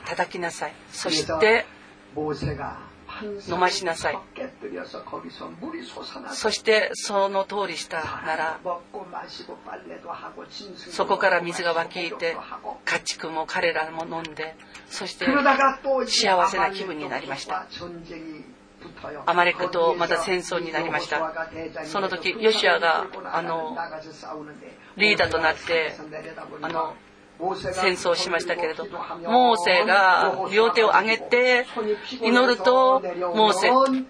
[0.05, 0.75] 叩きなさい。
[0.91, 1.65] そして
[3.48, 4.20] 飲ましなさい。
[6.34, 8.60] そしてその通りしたなら
[10.78, 12.38] そこから水が湧きいて
[12.86, 14.56] 家畜も彼らも飲んで
[14.90, 17.68] そして幸せな気分になりました。
[19.26, 21.34] アマレクとまた戦争になりました。
[21.86, 23.76] その時ヨシアがあの
[24.98, 25.96] リーダーとなって
[26.62, 26.96] あの
[27.40, 31.66] 戦争しましたけれどモーセが両手を上げて
[32.22, 33.02] 祈ると
[33.36, 33.68] モーセ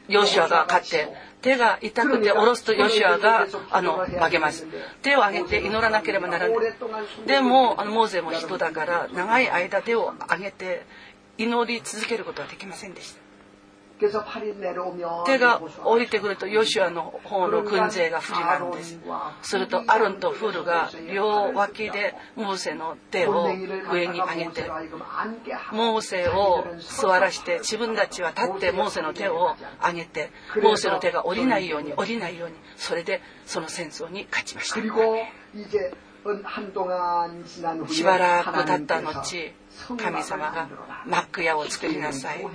[0.08, 4.66] ヨシュアが勝って手が痛くて下ろすとヨシュアがあの負けます。
[5.02, 6.58] 手を上げて祈らなければならない。
[7.26, 10.86] でもあのモーセも人だから長い間手を上げて
[11.38, 13.27] 祈り続けることはできませんでした。
[15.26, 19.00] 手が降りてくるとヨシュアの方の軍勢が不利なんです
[19.42, 23.46] するとアロンとフルが両脇でモーセの手を
[23.92, 24.70] 上に上げて
[25.72, 30.32] モーセを座らして自分たちは立ってモーセの手を上げて
[30.62, 34.76] モーセの手が降りないように降りないようにそれでその戦争に勝ちました
[37.90, 39.48] しばらく経った後
[39.98, 40.68] 神様が
[41.06, 42.46] マック屋を作りなさい。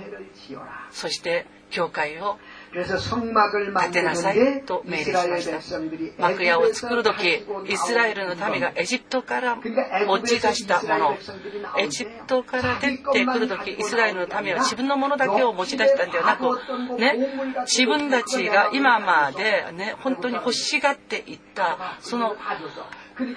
[0.91, 2.37] そして教会を
[2.73, 5.79] 建てなさいと命令しました。
[6.19, 11.17] マック屋を作る時イスラエルの民がエジプトから持ち出したもの。
[11.79, 17.17] エジプトから出てくる時イスラエルの民は自分のものだけを持ち出したんではなく、ね、
[17.65, 22.35] 自分たちが今まで、ね、本当に欲しがっていったその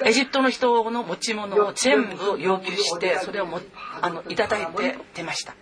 [0.05, 3.61] エジプトの人の持ち物を全部要求してそれをも
[4.01, 5.55] あのいただいて出ました。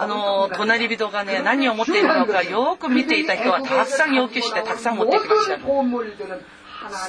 [0.00, 0.48] あの。
[0.48, 5.58] 隣人がね何を持っているのかよく見ていた人はたくさん要求してたくさん持ってきました。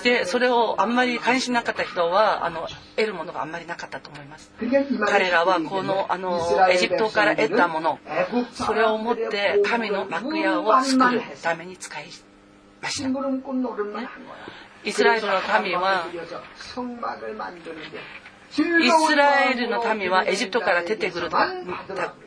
[0.03, 4.51] でそれをあんまり関心なかった人はあの得るものがあんまりなかったと思います。
[5.07, 6.41] 彼らはこのあの
[6.72, 7.99] エジプトから得たもの
[8.51, 12.05] それを持って神の幕屋を作るために使い
[14.84, 16.06] イスラエルの民は
[18.52, 21.30] イスラエルの民はエジプトから出てくる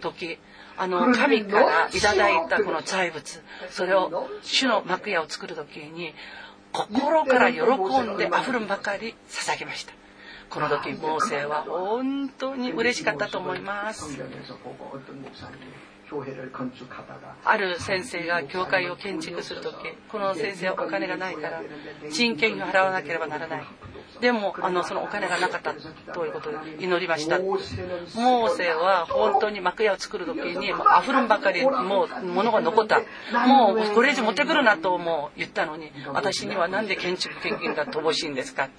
[0.01, 0.39] 時
[0.77, 6.15] あの神からいただいたこの財物それを主の幕屋を作る時に
[6.73, 9.93] 心から喜んであふるんばかり捧げました
[10.49, 14.19] この時モーセは本当に嬉しかったと思います
[17.45, 19.75] ある先生が教会を建築する時
[20.11, 21.63] この先生はお金がないから
[22.11, 23.65] 人件費を払わなければならない。
[24.21, 25.75] でもあのそのお金がなかった
[26.13, 27.39] ということで祈りました。
[27.41, 33.01] モーセは本当に幕屋を作る時にもう溢るんばかりもう物が残った。
[33.47, 38.71] もうこれ以上持ってくるなとも言ったのに私には何で建築献金が乏しいんですかっ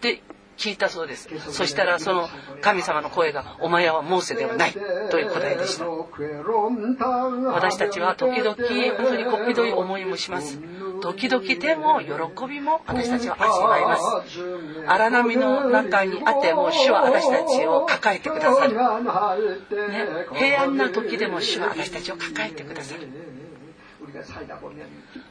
[0.00, 0.22] て。
[0.56, 2.28] 聞いたそうですそしたらその
[2.60, 4.72] 神様の声が「お前はモーセではない」
[5.10, 5.86] という答えでした。
[5.86, 10.58] 私たちは時々本当にこっぴどい思いもします。
[11.00, 14.04] 時々でも喜びも私たちは味わいます。
[14.86, 18.78] 荒波の中にあっても主は私たちを抱えてくださる、ね、
[20.34, 23.08] 平安な時でも主は私たちを抱えてくださる。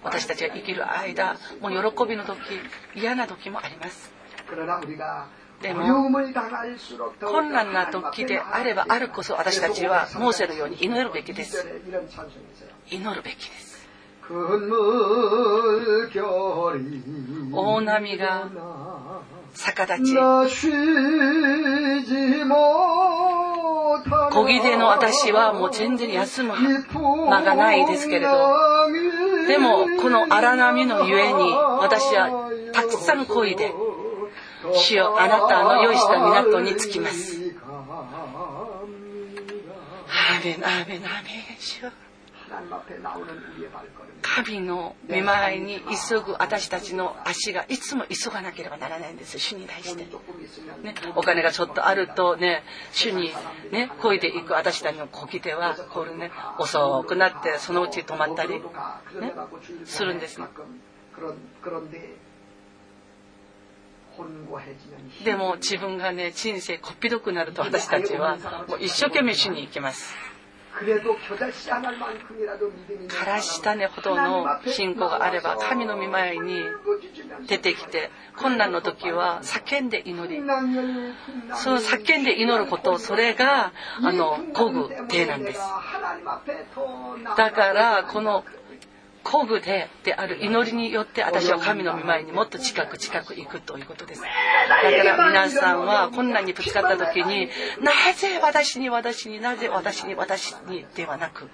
[0.04, 2.38] 私たちが生きる間もう喜びの時
[2.96, 4.23] 嫌な時もあります。
[5.62, 6.10] でも
[7.22, 11.66] 困難な時であればあるこそ私たちはモーセのように祈るべきです。
[12.90, 13.88] 祈るべきです。
[17.52, 18.50] 大波が
[19.54, 20.18] 逆立ち。
[24.32, 26.54] 小木での私はもう全然休む
[27.30, 28.32] 間がないですけれど。
[29.48, 33.74] でもこの荒波のゆえに私はたくさん漕いで
[34.74, 37.56] 主よあなたの用意した港に着きます。
[40.08, 41.92] アーメンアーメンアーメン主よ。
[44.22, 49.40] 神の見舞いに急ぐ私たちの足がいつも急がなければならないんです。
[49.40, 53.32] 主に対して、ね、お金がちょっとあるとね主に
[53.72, 58.62] ね漕いでいく私たちの漕ぎ手はこれね遅くなってそのうち止まったり、ね、
[59.86, 60.48] するんですね。
[65.24, 68.38] でも自分がね人生こっぴどくなると私たちは
[68.68, 70.16] もう一生懸命主に行きます。
[73.08, 76.64] からし種ほどの信仰があれば神の御前に
[77.48, 80.42] 出てきて困難の時は叫んで祈り。
[81.56, 85.60] その叫んで祈ることそれがあの古具手なんです。
[87.38, 88.44] だからこの
[89.24, 94.22] 古具でである祈りによって私は神の御前にもっと近く近く行くということです。
[94.22, 97.50] だから皆さんは困難にぶつかった時に
[97.82, 101.50] なぜ私に私になぜ私に私にではなく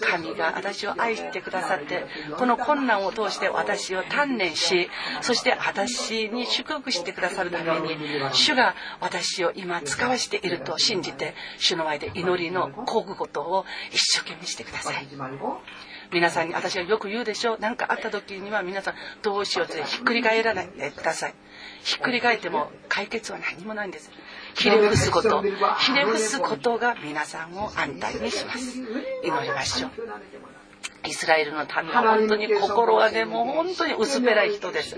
[0.00, 2.04] 神が私を愛してくださって
[2.36, 4.88] この困難を通して私を鍛錬し
[5.22, 7.96] そして私に祝福してくださるために
[8.32, 15.08] 主が私を今使わしていると信じて主の前で祈りのこぐことを一生懸命してください
[16.12, 17.58] 皆さんに私はよく言うでしょう。
[17.60, 20.68] 何かあった時には皆さんどうしようってひっくり返らない。
[20.76, 21.34] でください。
[21.82, 24.10] ひっくり返っても解決は何もないんです。
[24.54, 25.42] ひれ伏すこと。
[25.42, 28.78] ひれ伏すことが皆さんを安泰にします。
[29.24, 30.49] 祈りましょう。
[31.06, 34.96] イスラエルの民は本当に心はね、もう本当に薄っぺらい人です。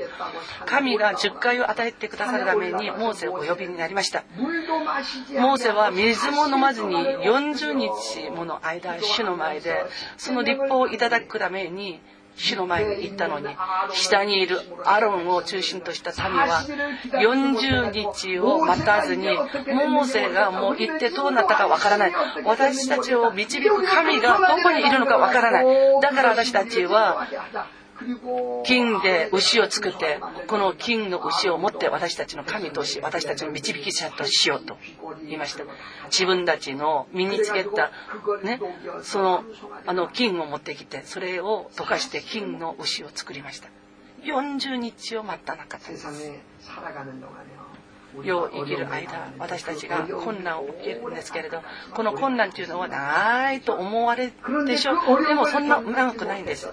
[0.66, 4.24] 神が10回を与えてくださるためにモーセをお呼びになりました。
[4.36, 9.84] モーセは水も飲まずに40日もの間、主の前で、
[10.16, 12.00] その立法をいただくために、
[12.36, 13.46] 主の前に行ったのに、
[13.92, 16.64] 下にいるアロンを中心とした民は、
[17.12, 22.12] 40日を待たずに、モーセがもう行ってどうなったかわからない。
[22.44, 25.66] 私たちを導く神がどこにいるのかわからない。
[26.00, 27.28] だから私たちは、
[28.64, 34.76] 金で牛を作って、この金の牛を持って私たちの神とし、私たちの導き者としようと
[35.22, 35.64] 言いました。
[36.07, 37.90] 自分たちの身につけた、
[38.42, 38.61] ね、
[39.03, 39.44] その、
[39.86, 43.68] あの金を持ってきて、それを溶かして金の牛を作りました。
[44.22, 46.07] 40日を待った中です。
[48.24, 51.62] 世を生きる間私たちが困難を受けるんですけれど
[51.94, 55.26] この困難というのはないと思われるでしょう。
[55.26, 56.68] でもそんな長くないんです。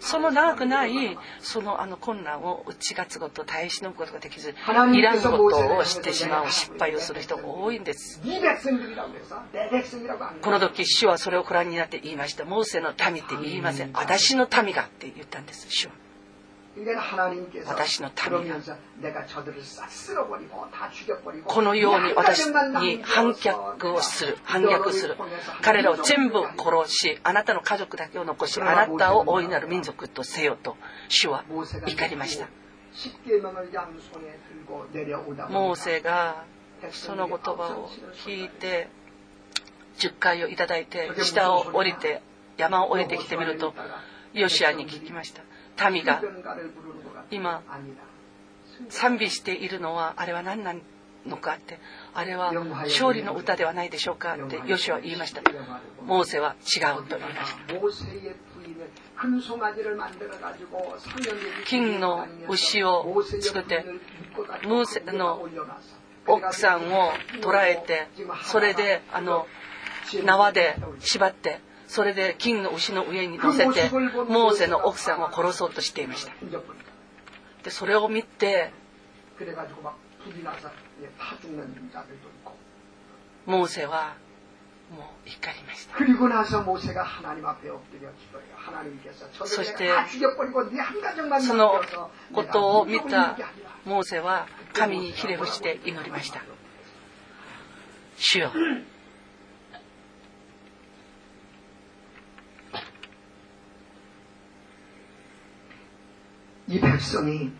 [0.00, 4.54] その長くないそのあの困難を打ち勝つこと耐え忍ぶことができずい
[5.02, 8.20] らんことをしてしまう失敗をする人が多いんです。
[10.42, 12.44] この時主はそれをご覧になって言いました。
[12.44, 13.90] モーセの民って言いません。
[13.94, 16.03] 私の民がって言ったんです主は。
[17.66, 18.10] 私の
[18.40, 18.56] 民が。
[21.44, 25.16] このように私に反逆をする反逆する。
[25.62, 30.76] 彼らを全部殺しあなたの家族だけを残しあなたを大いなる民族とせよと
[31.08, 31.44] 主は
[31.86, 32.48] 怒りました。
[35.48, 36.44] モーセが
[36.90, 37.90] その言葉を
[38.24, 38.88] 聞いて
[39.98, 42.22] 10回をいただいて下を降りて
[42.56, 43.74] 山を降りてきてみると
[44.32, 45.42] ヨシアに聞きました
[45.90, 46.22] 民が
[47.30, 47.62] 今
[48.88, 50.74] 賛美しているのはあれは何な
[51.26, 51.78] のかって
[52.12, 55.42] あれは勝利の歌ではないでしょうかってヨシは言いました
[56.04, 57.74] モーセは違うと言いました。
[61.64, 63.84] 金の牛を作って
[64.64, 65.48] ムーセの
[66.26, 68.08] 奥さんを捕らえて
[68.44, 69.46] それであの
[70.24, 71.60] 縄で縛って
[71.94, 76.32] それで金の牛の上に乗せてモーセの奥さんを殺そうとしていました。
[77.62, 78.72] でそれを見て
[83.46, 84.16] モーセは
[84.90, 85.96] もう怒りました。
[89.46, 89.88] そして
[91.40, 91.80] その
[92.32, 93.38] ことを見た
[93.84, 96.42] モーセは神にひれ伏して祈りました。
[98.16, 98.50] 主よ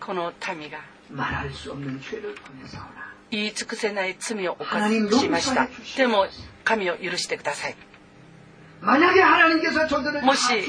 [0.01, 0.79] この民が
[3.31, 5.69] 言い尽くせない罪を犯しました。
[5.97, 6.27] でも
[6.65, 7.77] 神を許してください。
[10.23, 10.65] もし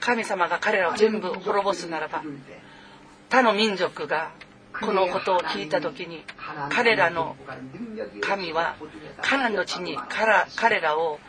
[0.00, 2.22] 神様が彼らを全部滅ぼすならば
[3.28, 4.32] 他の民族が
[4.78, 6.22] このことを聞いた時に
[6.70, 7.36] 彼らの
[8.20, 8.76] 神は
[9.20, 9.98] カナンの地に
[10.56, 11.20] 彼らを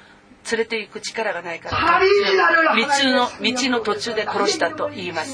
[0.49, 1.99] 連れて行く力がないから。
[1.99, 5.33] 道の道の途中で殺したと言います。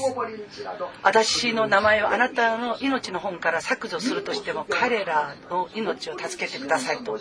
[1.02, 7.18] 私の名前をあなたの命の本から削除するとしても彼らの命を助けてくださいと。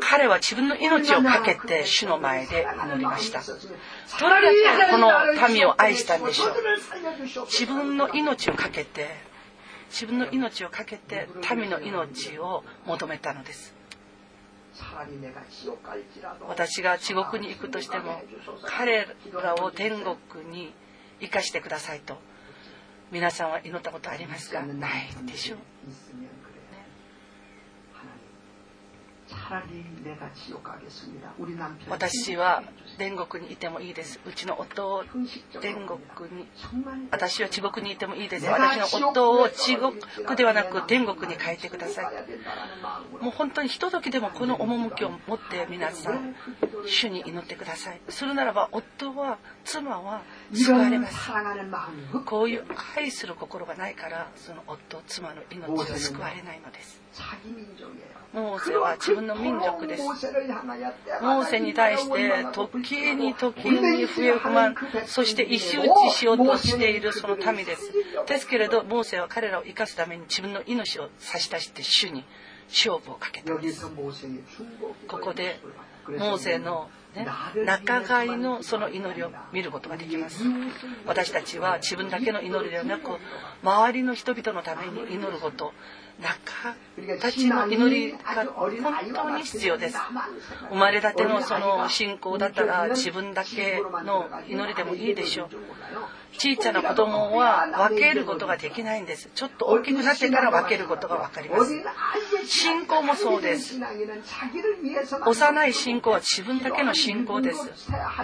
[0.00, 3.42] 彼は自分の命を懸けて主の前で祈りました。
[3.42, 5.10] どれだけこの
[5.48, 7.46] 民を愛したんでしょう。
[7.46, 9.28] 自分の命を懸けて
[9.90, 13.74] 自分の命を懸けて民の命を求めたのです
[16.48, 18.22] 私が地獄に行くとしても
[18.64, 19.06] 彼
[19.42, 20.72] らを天国に
[21.20, 22.18] 生かしてくださいと
[23.10, 24.62] 皆さんは祈ったことありますか？
[24.66, 25.58] ないでしょう。
[31.88, 32.62] 私は
[32.98, 34.18] 天国にいてもいいです。
[34.26, 35.04] うちの夫を
[35.60, 35.98] 天国
[36.36, 36.46] に、
[37.10, 38.46] 私は地獄にいてもいいです。
[38.46, 42.04] 私の夫を地獄ではなく天国に変えてください。
[43.22, 46.34] もう本当にひとときでもこの趣を持って皆さん、
[46.86, 48.00] 主に祈ってください。
[48.08, 50.22] するならば夫は、妻は
[50.52, 51.30] 救われます。
[52.24, 52.64] こういう
[52.96, 57.00] 愛する心がないから、その夫、妻の命は救われないのです。
[58.32, 60.02] モーセは自分の民族です。
[60.02, 64.74] モーセに対して時時に時に笛を不満、
[65.06, 67.92] そして石打ちしようとしているその民です。
[68.26, 72.24] ですけれど、モーセは彼らを生かすために自分の命を差し出して主に
[72.68, 73.86] 勝負をかけたんです。
[75.06, 75.60] ここで
[76.16, 77.26] モーセの、ね、
[77.66, 80.42] 仲買のその祈りを見ることができます
[81.06, 83.18] 私たちは自分だけの祈りではなく
[83.62, 85.72] 周りの人々のために祈ること
[86.20, 86.74] 仲
[87.20, 88.72] たちの祈りが本
[89.14, 89.98] 当に必要です。
[90.68, 95.48] 生まれたてのその信仰だったら自分だけの祈りでもいいでしょう。
[96.32, 99.30] 小さな子供は分けることができないんです。
[99.34, 101.72] ちょっと大きくなってから分けることが分かります。
[102.46, 103.80] 信仰もそうです。
[105.24, 107.64] 幼い信仰は自分だけの信仰です、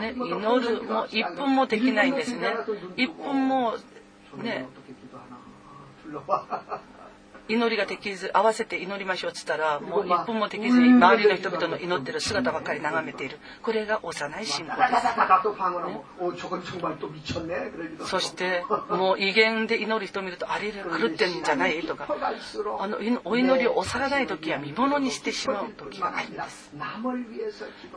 [0.01, 2.55] ね、祈るも1分もできないんですね。
[2.97, 3.75] 1分も
[4.43, 4.67] ね。
[7.49, 13.39] 祈りができず合わせて祈りましょうっつったらもう1分もできずに周りの人々の祈ってる姿ばかり眺めている。
[13.63, 14.93] これが幼い信仰です、
[18.03, 22.09] ね、そしてもう威厳で祈る人を見るとあれ狂ってんじゃないとか
[22.79, 26.73] あのお祈りを押さらない時は見物にしてしまう時があります。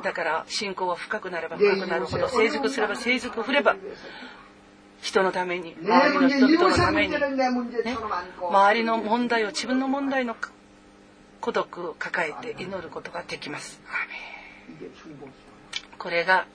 [0.03, 3.75] だから信仰は深くなれば深くなるほど成熟すれば成熟振れば
[5.07, 7.19] 人のために周りの人々のために、ね、
[8.41, 10.35] 周りの問題を自分の問題の
[11.39, 13.79] 孤独を抱えて祈ることができます。
[15.97, 16.45] これが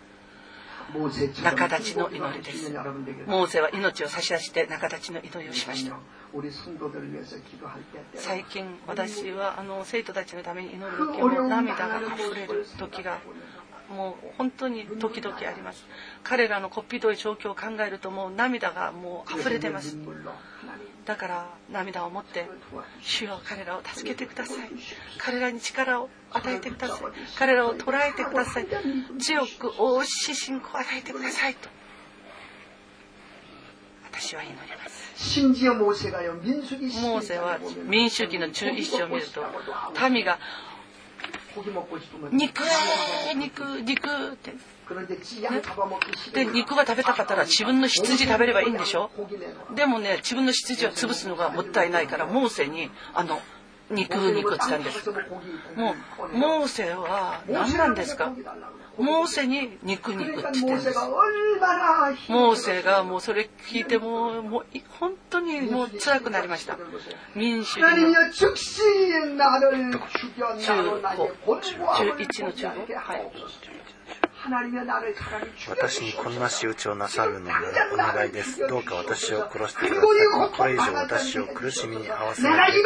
[1.43, 2.71] 仲立ちの祈りです。
[3.27, 5.97] モーセは命を差し出して仲立ちの祈りをしました。
[8.15, 13.19] 最近私はあの生徒たちのために祈る時も涙が溢れる時が
[13.93, 15.87] もう本当に時々あります。
[16.23, 19.97] 彼らのこっぴどい状況を考えるともう涙がもう溢れてます。
[21.05, 22.49] だから涙を持って
[23.01, 24.71] 主よ彼らを助けてください。
[25.19, 26.99] 彼らに力を与えてください。
[27.39, 28.67] 彼らを捉えてください。
[29.19, 31.69] 強く大し信仰を与えてくださいと。
[34.11, 35.03] 私は祈ります。
[37.01, 39.43] モーセは民主記の11章を見ると
[40.11, 40.39] 民が
[42.33, 42.63] 肉
[43.35, 44.57] 肉肉って、ね、
[46.33, 49.11] で肉が食べたかったら自分の羊食べればいいんでしょ
[49.75, 53.41] でもね自分の羊を潰すのがもったいないからモーセにあの
[53.91, 55.11] 肉肉って言ったんです
[55.77, 55.95] も
[56.33, 58.33] うモーセは何なんですか
[58.99, 60.99] モーセに肉肉って言ってるんです
[62.29, 64.67] モーセがもうそれ聞いてももう
[65.01, 66.77] 本当にもう辛くなりました。
[67.35, 68.47] 民主主義の中
[70.61, 73.33] 中1の中はい。
[75.69, 78.67] 私にこんな仕打ちをなさるのならお願いです。
[78.67, 80.01] どうか私を殺してください。
[80.01, 82.83] これ以上私を苦しみに合わせないで。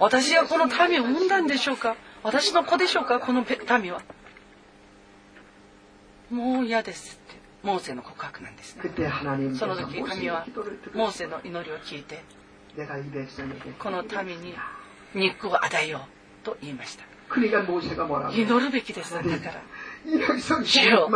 [0.00, 1.96] 私はこの民を産んだんでしょうか。
[2.22, 3.20] 私の子でしょうか。
[3.20, 3.44] この
[3.78, 4.00] 民は。
[6.30, 7.36] もう嫌ですって。
[7.62, 8.82] モーセの告白なんですね。
[9.58, 10.46] その時神は
[10.94, 12.22] モーセの祈りを聞いて
[13.80, 14.54] この民に
[15.14, 16.06] 肉を与えよ
[16.42, 17.04] うと言いました。
[18.32, 19.14] 祈るべきです。
[19.14, 19.32] だから。
[20.64, 21.10] 主よ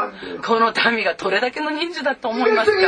[0.45, 2.81] この民がどれだけの人数だと思いますか？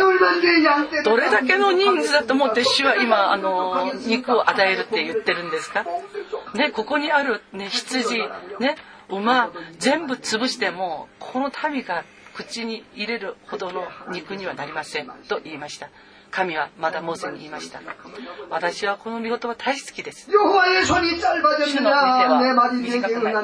[1.05, 5.85] どれだけの人数だと思って主は今あの肉を与えるって言ってるんですか？
[6.55, 8.18] ねここにある、ね、羊
[8.59, 8.75] ね
[9.18, 12.04] 馬全部潰してもこの民が
[12.34, 15.90] 口に入れるほどの肉にはなりませんと言いました。
[16.30, 17.82] 神はまだモーセに言いました。
[18.48, 20.30] 私はこの見事は大好きです。
[21.68, 22.06] 主の見て
[22.56, 23.34] は短くない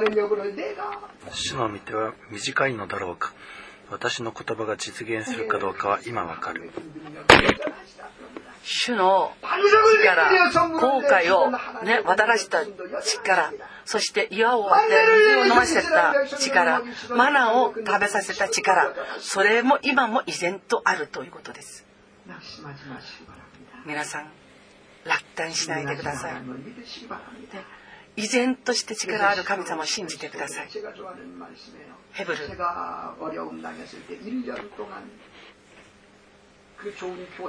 [1.31, 3.35] 主の見ては短いのだろうか。
[3.91, 6.71] 私の言葉が実現するかどうかは今わかる
[8.71, 9.33] 主の
[9.99, 10.29] 力
[10.79, 11.51] 後悔を
[11.85, 12.67] ね渡らした
[13.03, 13.53] 力
[13.87, 21.87] そして岩を割って水を飲ませた力マナを食べさせた力それも今も依然とあるということです。
[23.87, 24.31] 皆さん
[25.05, 26.35] 落胆しないでください。
[28.17, 30.69] 依然として力ある神様を信じてください。
[32.13, 32.39] ヘブル。
[36.79, 37.49] 버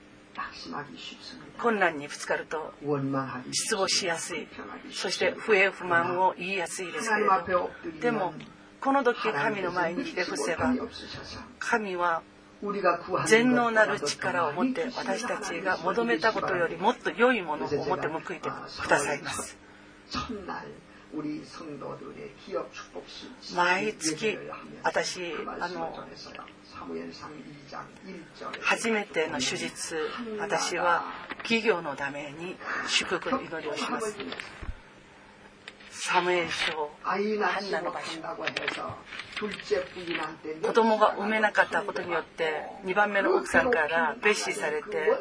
[1.57, 2.73] 困難にぶつかると
[3.51, 4.47] 失望しやすい。
[4.91, 8.33] そして不平不満を言いやすいですけれどでも
[8.79, 10.73] この時神の前にひれ伏せば
[11.59, 12.21] 神は
[13.25, 19.57] 全能なる力を持って私たちが求めたことよりもっと良いものを持って報いてくださいます。
[23.55, 24.37] 毎月
[24.83, 25.93] 私あの
[28.61, 29.97] 初めての手術
[30.39, 31.03] 私は
[31.39, 32.55] 企業のために
[32.87, 34.15] 祝福の祈りをします。
[35.99, 38.21] サムエル書ハンナの場所
[40.61, 45.11] 子供が産めなかったことによって2番目の奥さんから蔑視されて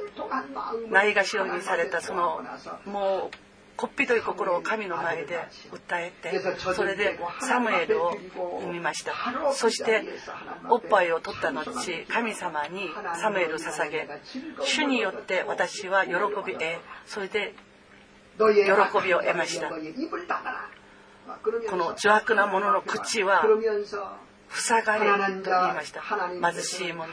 [0.90, 2.40] ないがしろにされたその
[2.84, 3.45] もう
[3.76, 5.38] こっぴどい心を神の前で
[5.70, 6.40] 訴えて
[6.74, 8.16] それでサムエルを
[8.62, 9.12] 産みました。
[9.52, 10.02] そして
[10.68, 11.72] おっぱいを取った後
[12.08, 12.88] 神様に
[13.20, 14.08] サムエルを捧げ
[14.60, 16.12] 主によって私は喜
[16.46, 16.62] び得
[17.06, 17.54] それで
[18.38, 18.44] 喜
[19.04, 19.70] びを得ました。
[21.68, 23.44] この邪悪な者の口は
[24.48, 25.06] 塞がれ
[25.42, 27.10] と言いました貧しい者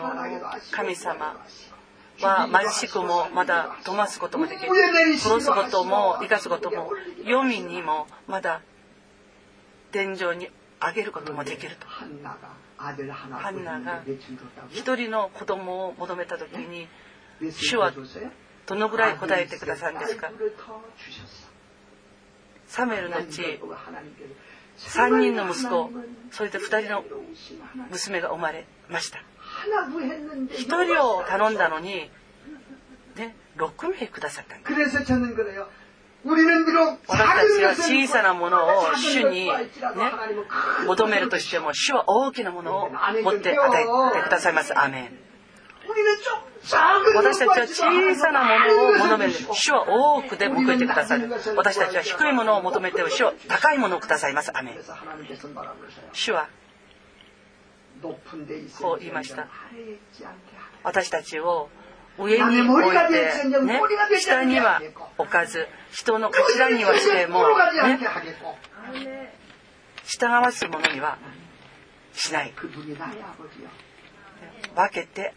[0.72, 1.36] 神様
[2.24, 4.74] は貧しくもまだ飛ますこともできる
[5.18, 6.92] 殺すことも生かすことも
[7.24, 8.62] 黄泉にもまだ
[9.92, 10.50] 天井に
[10.82, 14.04] 上げることもできるとハンナが
[14.72, 16.88] 一人の子供を求めた時に
[17.52, 17.94] 主は
[18.66, 20.32] どのぐらい答えてくださるんですか
[22.68, 23.42] サムエルのうち
[24.80, 25.92] 3人の息子
[26.32, 27.04] それで2人の
[27.92, 29.20] 娘が生まれました
[29.64, 32.10] 1人を頼んだのに、
[33.16, 34.70] ね、6名くださったんだ。
[37.08, 39.52] 私たちは小さなものを主に、ね、
[40.88, 42.90] 求めるとしても主は大きなものを
[43.24, 44.78] 持って与えてくださいます。
[44.78, 45.24] アメン。
[47.16, 49.34] 私たちは小さなものを求める。
[49.54, 51.30] 主は多くで報いてくださる。
[51.58, 54.58] 私たちは低いものを求めて、主は高いものをくださいます。
[54.58, 54.76] アメン。
[56.14, 56.48] 主は
[58.82, 59.48] こう言いました。
[60.84, 61.70] 私たちを
[62.20, 63.82] 上に置いて、ね、
[64.20, 64.82] 下には
[65.18, 67.44] 置かず人の頭にはしても、
[67.84, 69.34] ね、
[70.06, 71.18] 従わすものには
[72.14, 72.54] しない
[74.76, 75.34] 分けて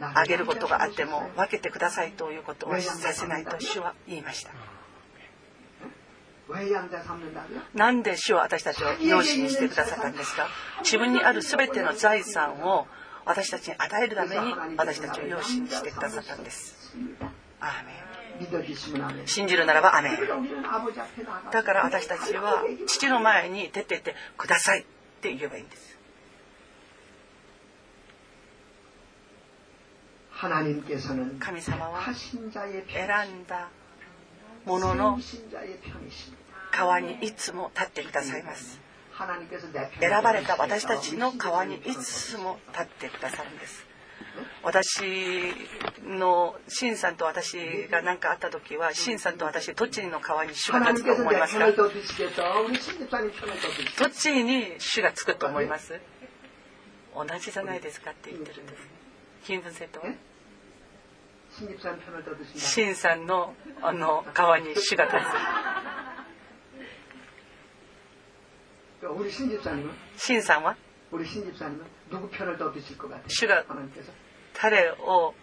[0.00, 4.77] あげることがあっても分けてくださいということをさせないと主は言いました。
[7.74, 10.48] なんで主は私たちを養子にしてくださったんですか
[10.80, 12.86] 自分にある全ての財産を
[13.24, 16.96] 私たちに与えるために私たちを養子にしてくださったんです。
[17.60, 18.08] アーメン
[19.26, 20.18] 信じるならばアメン
[21.50, 24.84] だから私たちは父の前に出てってくださいっ
[25.20, 25.98] て言えばいいんです
[31.40, 33.06] 神様は選
[33.40, 33.68] んだ
[34.64, 35.18] ものの
[36.78, 38.78] 川にいつも立ってくださいます。
[39.98, 43.84] 選ばれた私たちの川にいつも立ってくださるんです。
[44.62, 45.00] 私
[46.04, 51.66] のシンさんと私が何かあった時はシンさんと私栃木の川に主が立つと思いますか？
[53.98, 56.00] 栃木に主がつくと思います？
[57.12, 58.78] 同じじゃないですかって言ってるんです。
[59.44, 60.14] 金文生とは？
[62.54, 65.20] 新さんのあの川に主が立つ
[70.16, 70.76] 新さんは
[73.28, 73.64] 主が
[74.60, 75.34] 誰を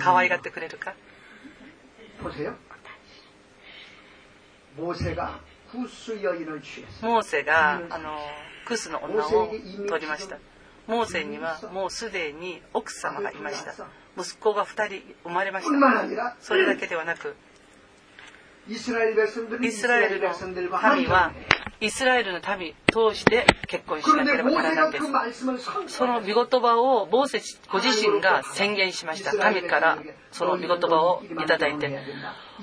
[0.00, 0.94] 可愛がってくれるか
[7.02, 8.18] モーセがあの
[8.66, 9.48] クスの女を
[9.88, 10.38] 取りました
[10.86, 13.74] モーセにはもうすでに奥様がいました
[14.18, 17.34] 息子が2人生まれましたそれだけではなく
[19.64, 20.28] イスラエルの
[20.96, 21.32] 民は
[21.82, 25.04] イスラエルの民通して結婚しなければならないんです。
[25.88, 29.36] その御言葉をモーセご自身が宣言しました。
[29.36, 29.98] 神から
[30.30, 32.00] その御言葉をいただいて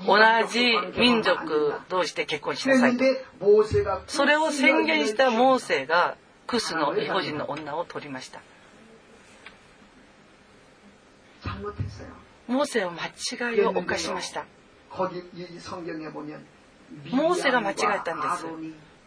[0.06, 0.16] 同
[0.50, 3.04] じ民族同士で結婚しなさいと。
[4.06, 6.16] それを宣言したモーセが
[6.46, 8.40] クスの異邦人の女を取りました。
[12.48, 14.46] モーセは間違いを犯しました。
[17.12, 18.46] モーセが間違えたんです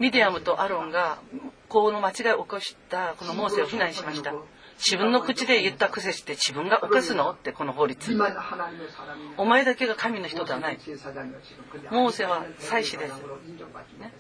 [0.04, 1.20] ミディアムとアロンが
[1.70, 4.34] この間違いを起こしたこのモーセを非難しました。
[4.78, 8.14] 自分の口で言った癖して自分が犯すのってこの法律。
[9.38, 10.80] お前だけが神の人ではない。
[11.90, 14.12] モーセは祭司です、ね、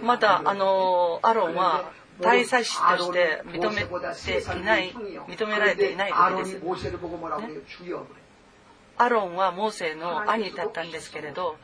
[0.00, 4.94] まだあのアロンは大祭司として認めていない
[5.28, 6.62] 認められていないわけです、ね、
[8.96, 11.56] アロンはモーセの兄だったんですけれど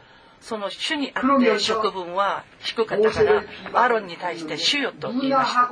[0.43, 5.13] その主にあって職分は低かったからアロンに対して主よと。
[5.13, 5.71] 言いました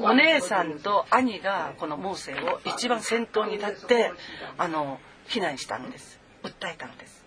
[0.00, 4.12] お姉さんと兄がこのモーセを一番先頭に立って
[4.58, 6.20] あの避難したんです。
[6.42, 7.24] 訴えたのです。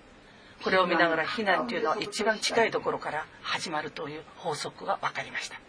[0.63, 5.59] これを見ながら避難というのは一番近いところから始まるという法則が分かりました。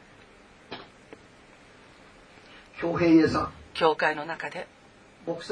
[3.73, 4.67] 教会の中で
[5.27, 5.43] 牧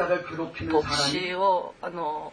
[1.11, 2.33] 師をあの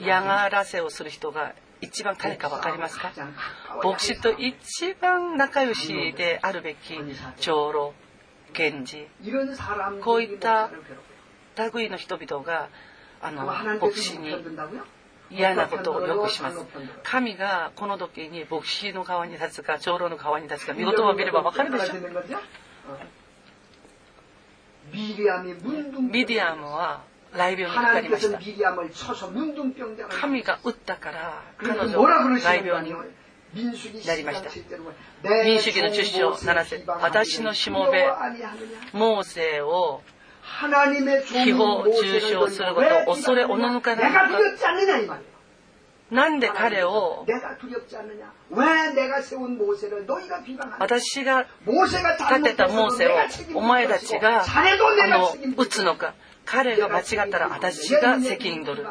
[0.00, 3.12] 嫌がらせをする人が一番彼か分かりますか？
[3.82, 6.94] 牧師と一番仲良しであるべき
[7.38, 7.92] 長老
[8.52, 9.06] 検事
[10.02, 10.70] こういった
[11.74, 12.68] 類の人々が
[13.20, 14.34] あの牧師に
[15.30, 16.58] 嫌なことをよくします。
[17.02, 21.94] 神がこの時に牧師の側に立つか長老の側に立つか見事を見れば分かるでしょ？
[21.96, 21.98] う。
[24.92, 27.02] ビディアムは
[27.36, 28.38] 雷病にかかりました。
[30.08, 32.90] 神が打ったから彼女は雷病に
[34.06, 34.50] なりました。
[35.44, 38.06] 民主主義の10章7節私のしもべ、
[38.92, 40.02] モーセを
[40.46, 44.12] 誹謗中傷することを恐れおののかない。
[46.10, 47.26] なんで彼を
[50.78, 51.46] 私が
[52.16, 53.10] 立てたモーセを
[53.54, 54.46] お前たちがあ
[55.08, 56.14] の打つのか
[56.46, 58.86] 彼が間違ったら私が責任取る。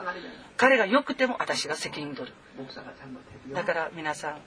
[0.57, 2.35] 彼が良くても私が責任取る。
[3.53, 4.37] だから皆さん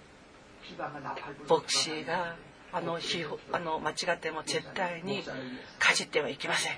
[1.49, 2.37] 牧師が
[2.73, 2.99] あの
[3.53, 5.25] あの間違っても絶対に
[5.79, 6.73] かじってはいけません。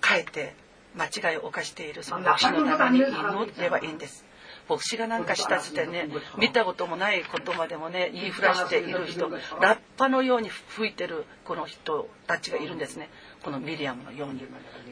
[0.00, 0.54] かえって
[0.96, 4.24] 間違いを犯しているその牧師のために祈ればいいんです。
[4.68, 9.28] 牧師が何かしたってね見たこともないことまでもね言いふらしている人
[9.60, 13.08] ラッパのように吹いてるこの人たちがいるんですね
[13.42, 14.42] このミリアムのように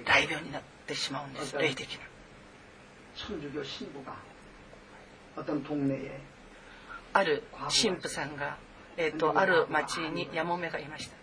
[0.04, 2.00] 大病になってしまうんです霊的な。
[7.12, 7.42] ある
[7.82, 8.56] 神父さんが、
[8.96, 11.16] えーと、ある町にやもめがいました。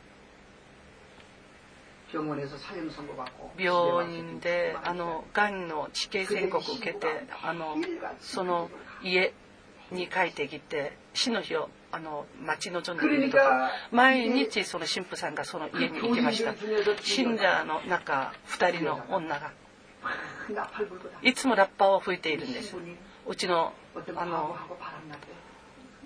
[3.57, 7.07] 病院であのがんの地形宣告を受けて
[7.43, 7.75] あの
[8.21, 8.69] その
[9.03, 9.33] 家
[9.91, 16.53] に帰ってきて死の日をあの待ち望んでいるとか毎日その神父さんがその家に行きました。
[17.01, 19.53] 信者の中2人の女が。
[21.23, 22.75] いつもラッパを吹いているんです。
[23.25, 23.73] うちの
[24.17, 24.57] あの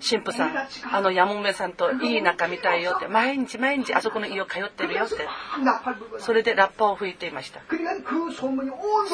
[0.00, 0.56] 神父さん、
[0.92, 5.28] あの、やもめさんといい仲みたいよって、毎日毎日あそこの家を通ってるよって、
[6.18, 7.60] それでラッパを吹いていました。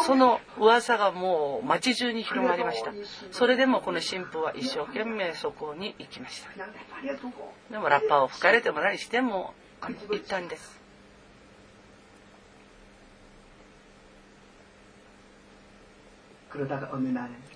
[0.04, 2.92] その噂がもう街中に広まりました。
[3.32, 6.50] それでもこの神父は一生懸命そこに行きました。
[7.70, 10.80] でもラッパを吹かれても何しても行ったんです。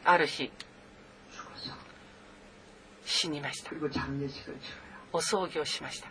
[0.04, 0.50] ある日、
[3.10, 3.72] 死にました。
[5.12, 6.08] お葬儀をしました。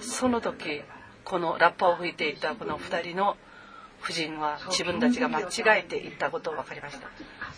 [0.00, 0.82] その時
[1.24, 3.36] このラッパを吹いていたこの2人の
[4.02, 7.08] 夫人は自分たちが間違えていったことを分かりました。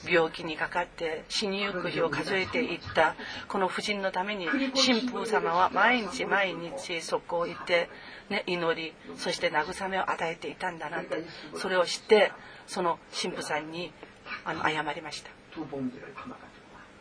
[0.08, 3.16] 病気にかかって死にゆく日を数えていった
[3.48, 7.88] この夫人のために神父様は毎日毎日そこを行って、
[8.30, 11.24] ね、祈りそして慰めを与えていたんだなって
[11.56, 12.30] それを知って
[12.68, 13.92] その神父さんに
[14.44, 15.30] あの謝りました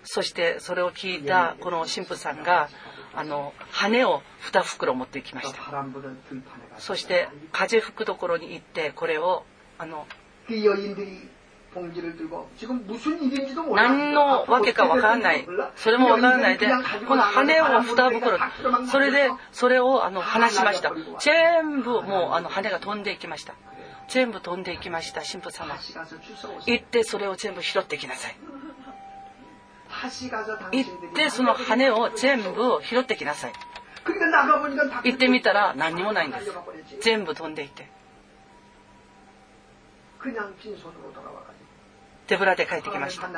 [0.03, 2.69] そしてそれを聞いたこの神父さんが
[3.13, 4.21] あの羽を
[4.51, 5.85] 2袋持ってきました
[6.77, 9.45] そして風吹くところに行ってこれを
[9.77, 10.05] あの
[13.75, 15.45] 何のわけかわからない。
[15.75, 16.67] それもわからないで、
[17.05, 18.37] この羽を2袋、
[18.87, 20.93] それで、それをあの離しました。
[21.19, 23.55] 全部もうあの羽が飛んでいきました。
[24.07, 25.75] 全部飛んでいきました神父様。
[26.65, 28.35] 行ってそれを全部拾ってきなさい。
[30.71, 33.53] 行ってその羽を全部拾ってきなさい。
[35.03, 36.51] 行ってみたら何にもないんです。
[37.01, 37.89] 全部飛んでいて。
[42.27, 43.29] 手ぶらで帰ってきました。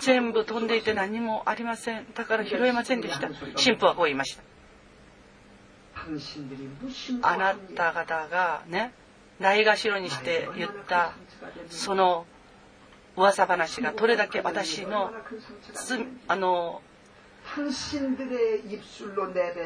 [0.00, 2.06] 全部飛んでいて何もありません。
[2.14, 3.28] だから拾えませんでした。
[3.28, 4.42] 神父はこう言いました。
[7.22, 8.92] あなた方がね
[9.40, 11.12] ないがしろにして言った
[11.68, 12.26] その
[13.16, 15.10] 噂話がどれだけ私の
[16.28, 16.82] あの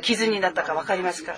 [0.03, 1.35] 傷になったか分かりますか？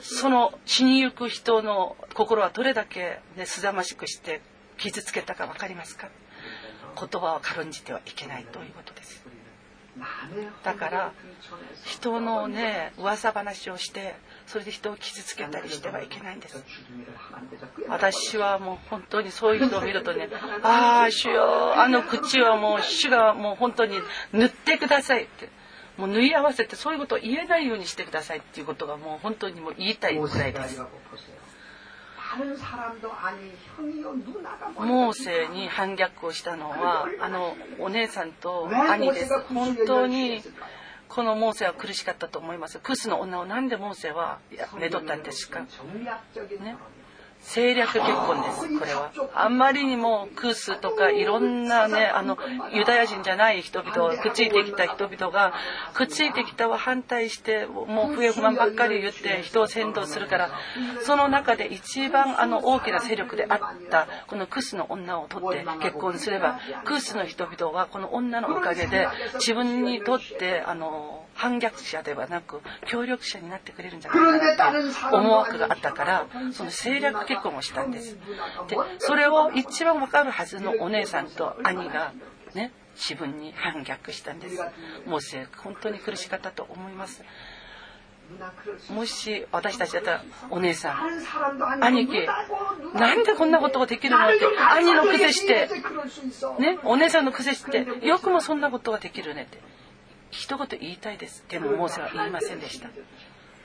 [0.00, 4.40] その死にゆく人の心はどれだけ、ね、すざましくして
[4.78, 6.08] 傷つけたか分かりますか？
[6.98, 9.24] 言葉を軽んじてはいけないということです。
[10.64, 11.12] だから
[11.84, 14.14] 人のね噂話をして
[14.46, 16.62] それで人を傷つけたりしてはいけないんです。
[17.88, 20.28] 私はもう本当にそういう人を見るとね
[20.62, 24.00] ああ主よあの口はもう主がもう本当に
[24.32, 25.48] 塗ってくださいって。
[25.96, 30.82] もう縫い合わせてそういうことを言えないようにしてくださいっていうことがもう本当にもう言いたいくらいです。
[34.74, 39.38] モーセに反逆をしたのはあのお姉さんと兄です。
[39.54, 40.42] 本当に
[41.14, 42.80] このモーセは苦しかったと思います。
[42.80, 44.40] クスの女をなんでモーセは
[44.80, 45.66] 寝取ったんですか、ね、
[47.44, 48.78] 政略結婚です。
[48.78, 49.12] これは。
[49.34, 52.38] あんまりにもクースとかいろんなねあの
[52.72, 55.52] ユダヤ人じゃない人々くっついてきた人々が
[55.92, 60.50] くっついてきたは反対してもう不平不満ばっかり言って人を先導するから
[61.02, 63.58] その中で一番あの大きな勢力であっ
[63.90, 78.16] たこのクスの女を取って結婚すればクースの人々はこの女のおかげで自分にとってあの反逆者ではなく協力者になってくれるんじゃないかなって思惑があったからその政略結婚をしたんです。
[78.68, 82.12] でそれを一番わかるはずのお姉さんと兄が
[82.54, 84.56] ね自分に反逆したんです。
[85.06, 85.20] もう
[85.58, 87.22] 本当に苦しかったと思います。
[88.90, 92.26] もし私たちだったらお姉さん兄貴
[92.94, 95.68] なんでこんなことができるのって兄の癖して
[96.58, 99.58] ねお姉さんの癖してよくもそんなことができるねって
[100.34, 101.44] 一言言いたいです。
[101.48, 102.88] でもモーセは言いませんでした。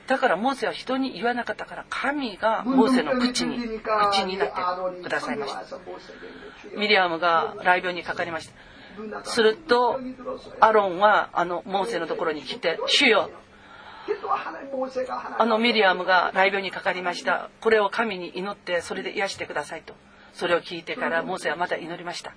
[0.06, 3.58] だからモーセは人に言わなかったから神がモーセの口に
[4.12, 4.54] 口になって
[5.02, 5.64] くださいました。
[6.76, 9.24] ミリアムが雷病にかかりました。
[9.24, 10.00] すると
[10.60, 13.30] アロンはあのモーセのところに来て「主よ。
[15.38, 17.50] あのミリアムが雷病にかかりました。
[17.60, 19.94] これを神に祈ってそれで癒してください」と。
[20.32, 22.32] それを聞いてからモーセはまた祈りました。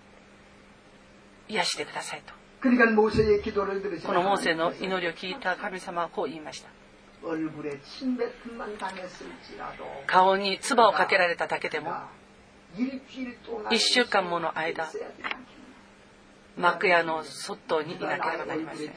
[1.48, 2.34] 癒してくださいと
[2.64, 6.70] このモーセの祈りを聞いた神様はこう言いました。
[10.08, 11.92] 顔に唾をかけられただけでも
[12.78, 14.90] 1週間もの間
[16.58, 18.88] 幕屋の外にいなければなりません、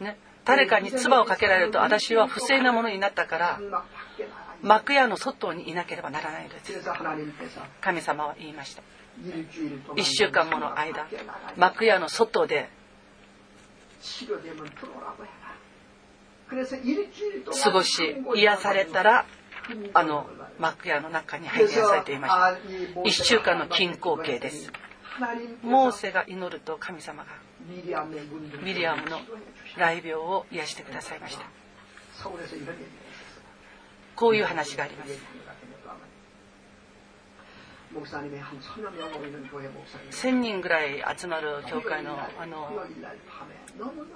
[0.00, 3.60] ね、誰かに唾をかけられると私は不正なものになったから
[4.62, 6.72] 幕屋の外にいなければならないのです。
[7.80, 8.82] 神様は言いました
[9.24, 11.06] 1週間もの間。
[11.56, 12.70] 幕屋の外で。
[17.62, 19.26] 過ごし癒されたら
[19.92, 20.26] あの
[20.58, 22.58] 幕屋の中に入りなさいと言いました。
[23.02, 24.72] 1週間の均衡形です。
[25.62, 27.30] モーセが祈ると神様が
[27.68, 29.18] ミリアムの
[29.74, 31.44] 雷病を癒してくださいました。
[34.14, 35.12] こういう話があります
[40.10, 42.68] 1000人ぐらい集まる教会のあの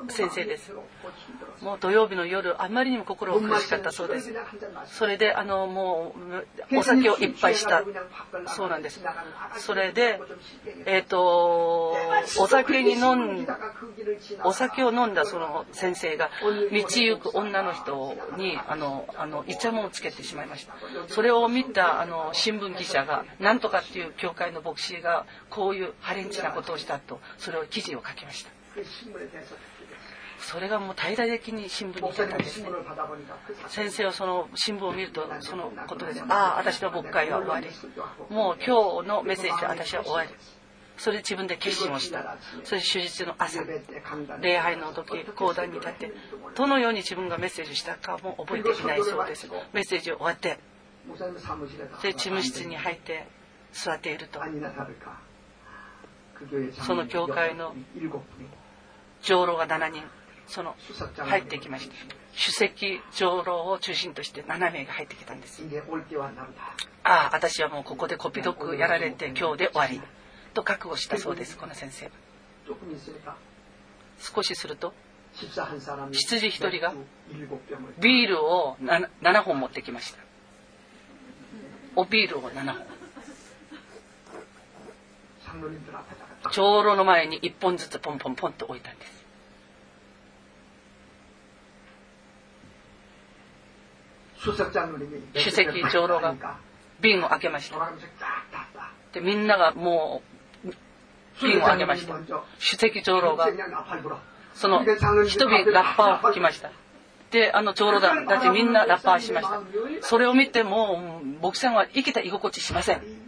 [0.09, 0.73] 先生です。
[1.61, 4.33] もう土曜日の夜あまりにも心を苦しかったそうです。
[4.87, 6.15] それであのも
[6.73, 7.85] うお酒をいっぱいした。
[8.49, 9.01] そうなんです。
[9.59, 10.21] それで
[10.87, 11.95] えっ、ー、と
[12.41, 13.47] お酒に飲ん
[14.45, 20.75] お酒を飲んだその先生が道行く女の人にあのあのイチャモンをつけてしまいました。
[21.09, 28.52] それを見たあの新聞記者がなんとかっていう教会の牧師がこういうハレンチなことをしたとそれを記事を書きました。
[30.39, 32.69] それがもう大々的に新聞に出たんですね。
[33.69, 36.23] 先生はその新聞を見るとそのことです。
[36.29, 37.69] ああ私の牧会は終わり。
[38.29, 40.31] もう今日のメッセージは私は終わり。
[40.97, 42.37] それで自分で決心をした。
[42.65, 43.61] それで手術の朝
[44.41, 46.13] 礼拝の時講談に立って
[46.55, 49.49] どのように自分がメッセージしたかも覚えていないそうです。
[49.73, 50.59] メッセージ終わって
[52.03, 53.27] で事務室に入って
[53.73, 54.41] 座っていると。
[56.85, 57.75] その教会の
[59.23, 60.03] 長老が7人。
[60.47, 60.77] その
[61.17, 61.95] 入ってきました
[62.33, 65.63] 首席長老を中心として7名が入ってきたんです。
[67.05, 70.01] ああ私はもうここでコピドクやられて今日で終わり。
[70.55, 72.13] と覚悟したそうですこの先生は。
[74.19, 74.93] 少しすると
[76.13, 76.93] 羊一人が
[77.99, 80.19] ビールを 7, 7本持ってきました。
[81.97, 82.87] おビールを7本
[86.51, 89.23] 長老の前に1本ずつポンポンポンと置いたんです。
[95.35, 96.59] 主席長老が
[97.01, 97.93] 瓶を開けました。
[99.13, 100.23] でみんながも
[100.65, 100.73] う
[101.41, 102.15] 瓶を開けました。
[102.59, 103.49] 主席長老が
[104.55, 104.83] その
[105.27, 106.71] 一瓶ラッパーを吹きました。
[107.31, 109.61] であの長老団たちみんなラッパーしました。
[110.01, 113.22] それを見ても牧師さんは生きた居心地しません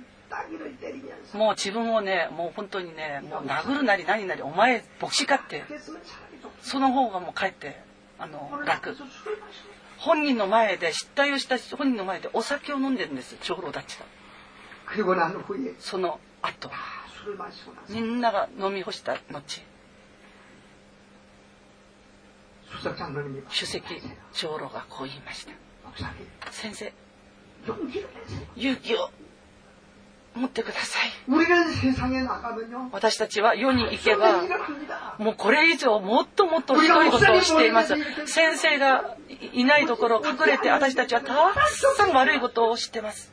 [1.35, 5.64] もう自分をねもう本当にねもう殴るなり何なりお前牧師かって
[6.62, 7.80] その方がもうかえって
[8.18, 8.97] あの楽。
[9.99, 14.05] 本人の前で失態をした本人の前でお酒を飲んでるんです長老たちが
[15.78, 16.70] その後。
[17.89, 19.62] みんなが飲み干した後。
[23.51, 23.85] 主席
[24.32, 25.53] 長老がこう言いました。
[26.51, 26.93] 先生。
[28.57, 29.11] 勇気を。
[30.35, 31.12] 持ってください。
[32.91, 34.43] 私たちは世に行けば、
[35.18, 37.95] もうこれ以上もっともっとひどいことをしています。
[38.26, 39.16] 先生が
[39.53, 43.32] いないところ隠れて私たちはたくさん悪いことをしてます。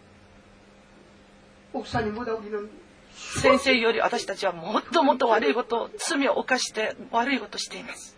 [3.14, 8.18] 先生より私たちはもっともっと悪いことを、罪を犯して悪いことをしています。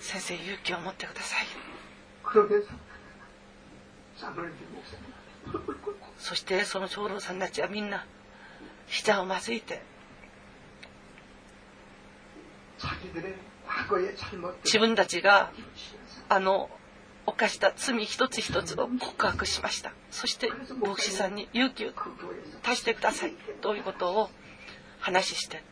[0.00, 1.75] 先生勇気を持ってください。
[2.25, 2.67] 그러면서
[4.17, 5.05] 장로님 목사님
[5.45, 8.05] 훌훌 끓고 そしてその長老さんたちはみんな
[8.87, 9.81] 膝をまずいて
[12.77, 13.35] 자기들의
[13.67, 16.69] 과거의 잘못들 自分たちが 이루시면서 あの
[17.25, 20.49] 犯した罪一つ一つを告白しましたそして
[20.81, 24.29] 牧師さんに勇気を 그 교회에서 足してくださいということを
[24.99, 25.63] 話して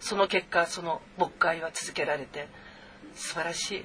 [0.00, 2.48] その結果その牧会は続けられて
[3.14, 3.84] 素晴らしい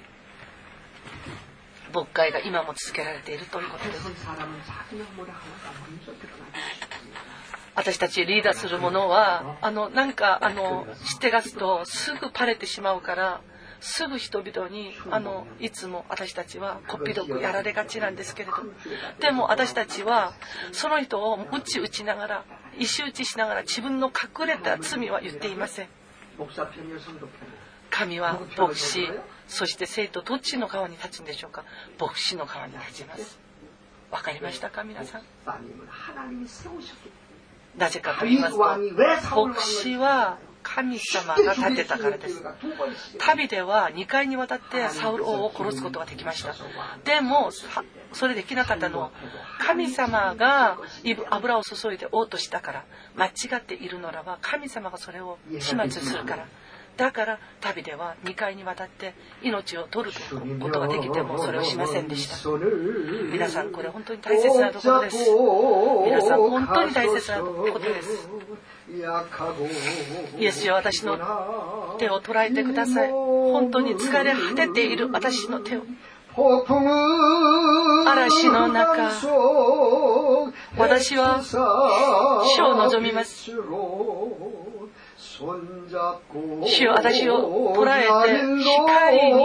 [1.93, 4.07] 牧会が今も続けられているということです。
[7.74, 13.41] 私たちリーダーするものはあのなんかあの知ってがすとすぐパレてしまうから
[13.80, 18.57] すぐ人々にあのいつも私たちはこっぴどくやられがちなんですけれど
[19.20, 20.32] でも私たちは
[20.72, 22.45] その人を打ち打ちながら
[22.78, 25.89] 石打ちしながら自分の隠れた罪は言っていません。
[27.91, 29.09] 神は牧師。
[29.49, 31.64] そして生徒どっちの側に立つんでしょうか？
[31.99, 33.38] 牧師の側に立ちます。
[34.11, 34.84] わかりましたか？
[34.84, 35.22] 皆さん。
[37.76, 42.42] なぜかと言いますと牧師は神様が立てたからです。
[43.18, 46.55] 旅では2回にわたってサウル王を殺すことができました。
[47.05, 47.51] でも
[48.12, 49.11] それできなかったのは
[49.61, 50.78] 神様が
[51.30, 52.84] 油を注いで王としたから
[53.16, 53.30] 間違
[53.61, 56.46] っているならば神様がそれを始末するから。
[56.99, 60.18] だから、旅では2回にわたって命を取る
[60.59, 62.36] ことができても、それをしませんでした。
[63.30, 65.18] 皆さん、これ本当に大切なところです。
[66.05, 68.28] 皆さん、本当に大切なことです。
[70.38, 71.16] イエスよ私の
[71.99, 73.12] 手を捉えてください。
[73.12, 75.82] 本当に疲れ果てている私の手を。
[78.07, 79.11] 嵐の中、
[80.76, 83.53] 私は主を望みます。
[85.39, 88.09] 主よ私を捉えて
[88.59, 89.39] 光に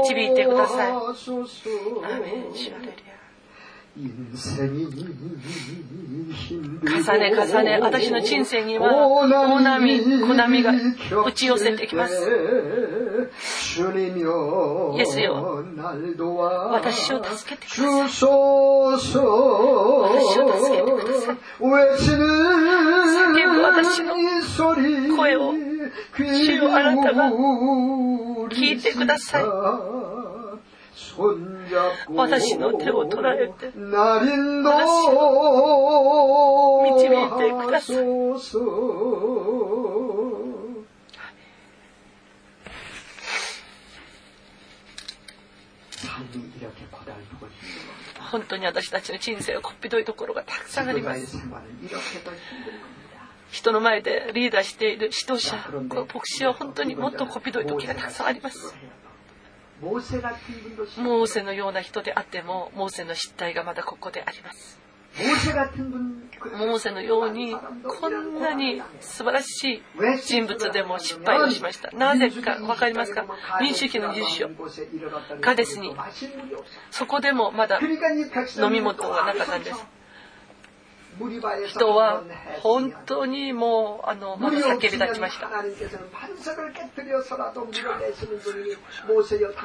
[0.00, 0.92] 導いてください。
[0.92, 0.98] ア
[2.20, 3.15] メン主アレルヤ
[3.96, 4.04] 重
[7.18, 10.70] ね重ね私の人生には大波、小波が
[11.24, 12.14] 打ち寄せてきます。
[14.96, 15.64] イエスよ
[16.72, 17.82] 私を助けてください。
[17.82, 17.86] 私
[20.40, 21.36] を助けてください。
[21.58, 21.66] 叫
[23.50, 24.14] ぶ私の
[25.16, 25.54] 声を
[26.18, 27.30] 主よあなたが
[28.50, 29.44] 聞いてください。
[32.08, 37.96] 私の手を捉えて私を導いてください。
[48.30, 51.38] 本当に私たちの人生はこっぴどいところがたくさんあります。
[53.50, 55.56] 人の前でリーダーしている指導者、
[55.92, 58.74] 牧師は本当にもっとこっぴどい時がたくさんあります。
[59.82, 64.78] モーセのような人であっても、モーセの失態がまだここであります。
[66.58, 69.82] モーセのように、こんなに素晴らしい
[70.24, 71.90] 人物でも失敗をしました。
[71.92, 73.24] なぜかわかりますか？
[73.60, 74.48] 民主主義の20章。
[75.40, 75.94] カデスに、
[76.90, 77.88] そこでもまだ飲
[78.70, 79.86] み物がなかったんです。
[81.66, 82.22] 人は
[82.62, 85.50] 本当にもうあのまだ叫び立ちました。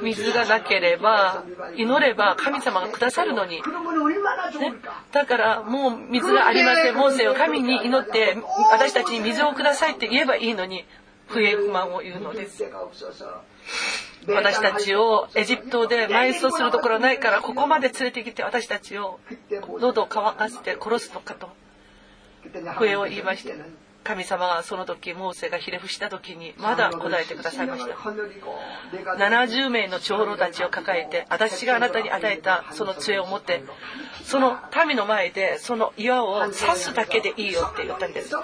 [0.02, 1.44] 水がなければ
[1.76, 3.62] 祈れば神様がくださるのに、ね、
[5.12, 6.96] だからもう水がありません。
[6.96, 8.38] モーセを神に祈って
[8.72, 10.86] 私たちに水をくださいって言えばいいのに
[11.28, 12.64] 不平不満を言うのです
[14.28, 19.20] 私たちをエジプトで埋葬するところないからここまで連れてきて私たちを
[19.80, 21.50] 喉を乾かして殺すのかと
[22.78, 23.56] 笛を言いまして
[24.04, 27.96] 神様がその時モーセがひれ伏した時にまだ答えてくださいました。
[27.96, 33.64] 70名の長老たちを抱えて私があなたに与えたその杖を持って
[34.24, 34.58] その
[34.88, 38.36] 民の前でその岩を刺すだけでいいよって言ったんです。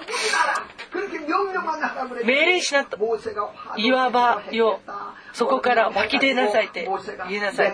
[2.24, 2.98] 命令しなと
[3.78, 4.80] 岩場よ
[5.34, 6.88] そこから湧き出なさいって
[7.30, 7.74] 言いなさい。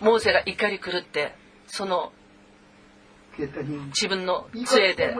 [0.00, 1.34] モーセが怒り狂って
[1.66, 2.12] その
[3.38, 5.14] 自分の杖で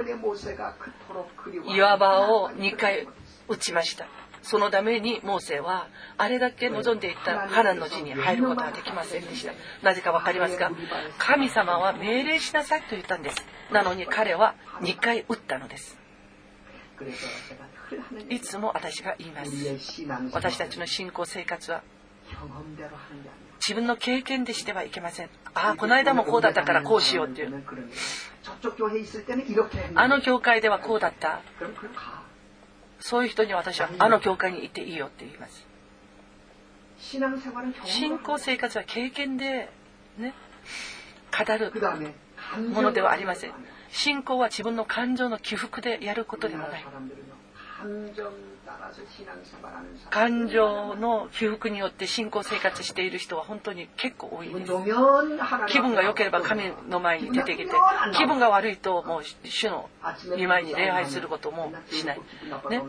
[1.67, 3.07] 岩場を2回
[3.49, 4.07] 打ちました。
[4.43, 9.53] そのためにモーセはあれだけ望んでいたカナンの地に入ることはできませんでした。
[9.83, 10.71] なぜか分かりますか
[11.19, 13.37] 神様は命令しなさいと言ったんです。
[13.73, 15.99] なのに彼は2回打ったのです。
[18.31, 19.51] いつも私が言います。
[20.33, 21.83] 私たちの信仰生活は
[23.59, 25.31] 自分の経験でしてはいけません。
[25.55, 27.65] ああ、この間もこうだったからこうしようっていう。
[29.95, 31.41] あの教会ではこうだった。
[33.01, 35.67] そういう人に私はあの教会に行っていいよって言います。
[37.85, 39.71] 信仰生活は経験で
[40.19, 40.35] ね、
[41.37, 41.73] 語る
[42.73, 43.53] ものではありません。
[43.91, 46.85] 信仰は自分の感情の起伏でやることでもない。
[50.11, 54.73] 感情の起伏によって信仰生活している人は本当に結構多いです。
[55.69, 57.71] 気分が良ければ神の前に出てきて
[58.15, 59.89] 気分が悪いともう主の
[60.37, 62.21] 見舞いに礼拝することもしない、
[62.71, 62.83] ね、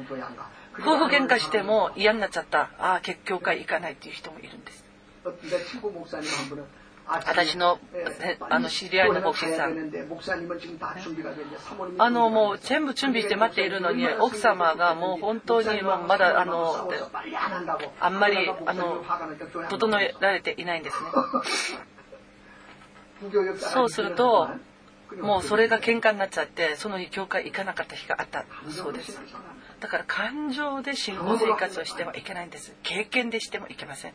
[0.79, 2.69] 夫婦喧嘩しても嫌になっちゃった。
[2.79, 4.83] ああ結教会行かないっていう人もいるんです
[7.09, 7.79] 私の
[8.49, 9.91] あの知り合いの牧師さん。
[11.97, 16.89] あのもう全部準備して待っているのに奥様がもう本当にまだあの
[17.99, 19.03] あんまりあの
[19.69, 21.09] 整えられていないんですね。
[23.57, 24.49] そうすると
[25.21, 28.45] もうそれが喧嘩になっちゃってその日教会行かなかった日があった。
[28.69, 29.19] そうです。
[29.79, 32.75] だから感情で信仰生活をしてはいけないんです。
[32.83, 34.13] 経験でしてもいけません。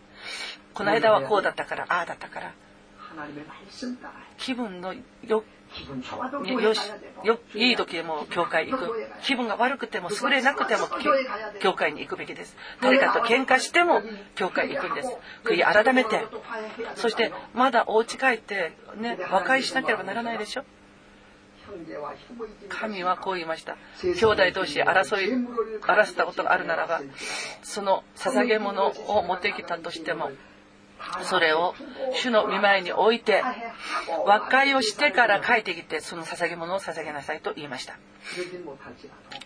[0.74, 2.52] この間はこうだったからああだったから
[4.38, 5.44] 気分のよ
[6.60, 6.80] よし
[7.24, 10.86] よいい時でも教会行く気分が悪くても優れなくても
[11.60, 14.02] 教会に行くべきです誰かと喧嘩しても
[14.34, 16.26] 教会行くんです悔い改めて
[16.96, 20.64] そしてまだお家帰ってね和解しなければならないでしょ
[22.68, 25.32] 神はこう言いました兄弟同士争い
[25.80, 27.00] 争ったことがあるならば
[27.62, 30.30] その捧げ物を持ってきたとしても
[31.22, 31.74] それを
[32.14, 33.42] 主の見舞いに置いて
[34.26, 37.98] 和解をしてから帰ってきてその捧げ物を捧げなさいと言いました。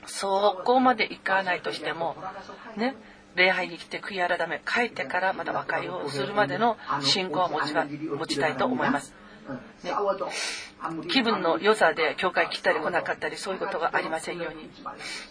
[0.07, 2.17] そこまでいかないとしても
[2.77, 2.95] ね
[3.35, 9.15] 礼拝に来て悔い改め帰ってからまた和解をするまでの信仰を持ち持ちたいと思います。
[9.49, 9.93] ね、
[11.09, 14.71] 気分の良さで教会来たり来なかったりそういうことがありませんように。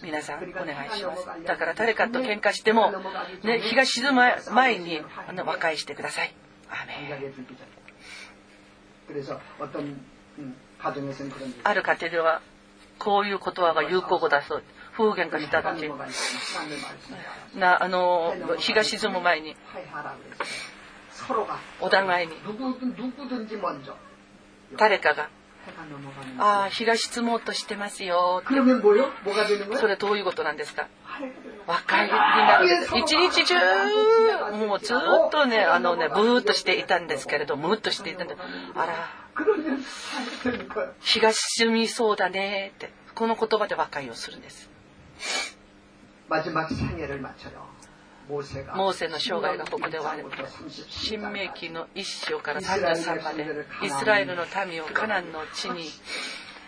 [0.02, 1.28] 皆さんお願いします。
[1.46, 2.94] だから誰かと喧嘩しても、
[3.44, 4.22] ね、日が沈む
[4.52, 6.34] 前にあの和解してください。
[6.70, 7.08] アメ
[11.64, 12.42] ある家庭では
[13.00, 14.64] こういう言葉が有効語だそう。
[14.98, 15.92] 夫婦喧嘩した時
[17.56, 19.56] なあの日が沈む前に。
[21.80, 22.34] お互いに
[24.78, 25.30] 誰かが。
[26.38, 28.44] ああ日が沈もうとしてますよ。
[28.46, 30.88] それどういうことなんですか？
[31.66, 32.06] 若い。
[32.06, 32.70] になるん。
[32.82, 33.56] です一日中
[34.68, 34.98] もうずっ
[35.32, 38.36] とねあのねブーっとしていたんですけれどムッとしていたんで
[38.76, 39.10] あら。
[41.02, 42.92] 日が沈みそうだねって。
[43.16, 44.70] この言葉で和解をするんです
[48.30, 50.26] モーセの生涯がここで終わる。
[50.90, 53.46] 新明記の1章から33まで。
[53.84, 55.90] イスラエルの民をカナンの地に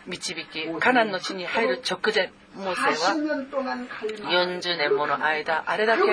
[0.08, 3.16] 導きカナンの地に入る直前モーセは
[4.48, 6.12] 40年もの間あれだけもう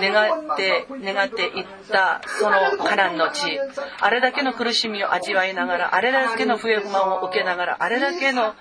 [0.00, 3.58] 願って願っていったそのカナンの地。
[4.00, 8.54] あれだけの苦しみを味わいながらあれだけの不平不満を受けながらあれだけの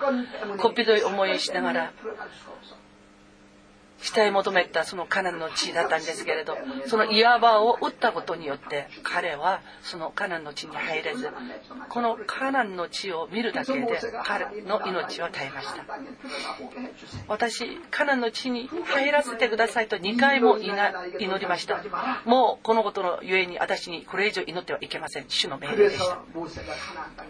[0.57, 1.93] こっぴどい思いをしながら
[4.01, 6.57] 慕い求めたそのカナンの地だったんですけれど
[6.87, 11.29] その岩場を打ったことによって彼はそのカナンの地に入れず
[11.89, 15.85] このカナンの地を見るだけで彼の命は絶えました。
[17.27, 20.71] 私カナンの地に入らせてくださいと2回も祈
[21.39, 21.83] りました。
[22.25, 25.25] もうこのことのゆえに私にこれ以上祈ってはいけません。
[25.27, 26.19] 主の命令でした。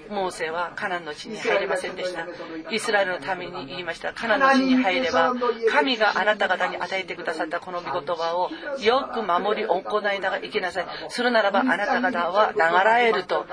[0.09, 2.27] モーセはカナンの地に入れませんでした。
[2.71, 4.13] イスラエルのために言いました。
[4.13, 5.33] カナンの地に入れば
[5.69, 8.49] 神があなた方に与えてくださったこの御言葉を
[8.81, 10.85] よく守り行いながら生きなさい。
[11.09, 13.45] するならばあなた方は流らえると。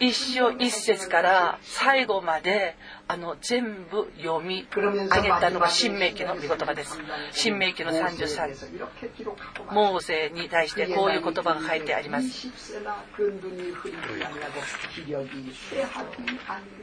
[0.00, 2.76] 一章一節から最後まで
[3.08, 6.98] あの全部読み上げたのが新明記の御言葉です。
[7.32, 8.54] 新明記の33
[9.72, 12.48] モーセに対してこういう言葉が書いてあります。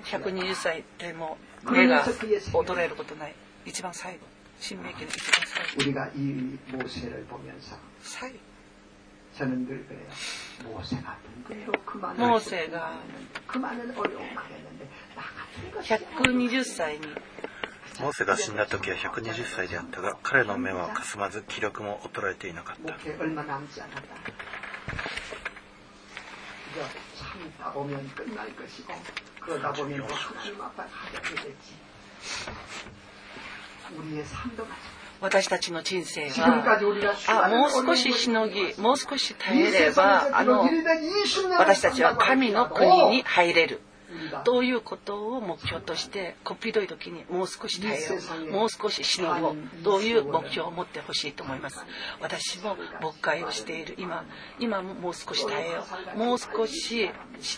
[0.03, 3.34] 120歳でも目が衰えることない
[3.64, 4.20] 一番最後
[4.60, 5.92] 新明記の一番最後
[8.02, 8.38] 最後
[9.38, 10.00] 저는 늘 그래요.
[10.64, 12.98] 모세가 그대로 그 많은 모세가
[13.46, 17.06] 그 많은 어려움 당했는데 나 같은 것이 120歳に
[18.00, 22.94] モーセが死んだ時は120歳であったが彼の目はかすまず気力も衰えていなかった
[29.42, 29.68] 목회 얼마 남지 않았다.
[29.68, 31.74] 그저 참다 보면 끝날 것이고 그러다 보면 또 하나님 앞에 하게 되겠지.
[33.96, 34.98] 우리의 삶도 마찬가지.
[35.20, 40.64] 私たちの人生はあもう少ししのぎもう少し耐えればあの
[41.58, 43.80] 私たちは神の国に入れる
[44.43, 48.19] ということを目標としてこっぴどい時にもう少し耐えよ
[48.49, 51.85] うもう少ししのごうという目標を持ってほしいと思います。
[52.21, 54.25] 私も牧会をしている今
[54.59, 55.85] 今ももう少し耐えよ
[56.15, 57.09] うもう少し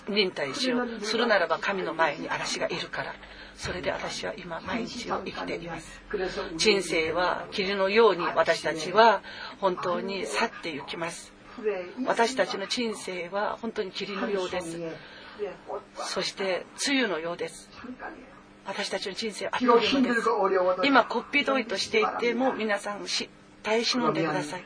[0.08, 1.06] 忍耐しよう。
[1.06, 3.16] するならば神の前に嵐がいるから
[3.56, 6.02] それで私は今毎日を生きています。
[6.58, 9.22] 人生は霧のように私たちは
[9.60, 11.34] 本当に去って行きます。
[12.06, 14.78] 私たちの人生は本当に霧のようです
[15.96, 17.70] そして梅雨のようです。
[18.66, 20.30] 私たちの人生はあっという間です。
[20.86, 23.30] 今こっぴどいとしていても皆さんし
[23.64, 24.64] 耐え忍んでください。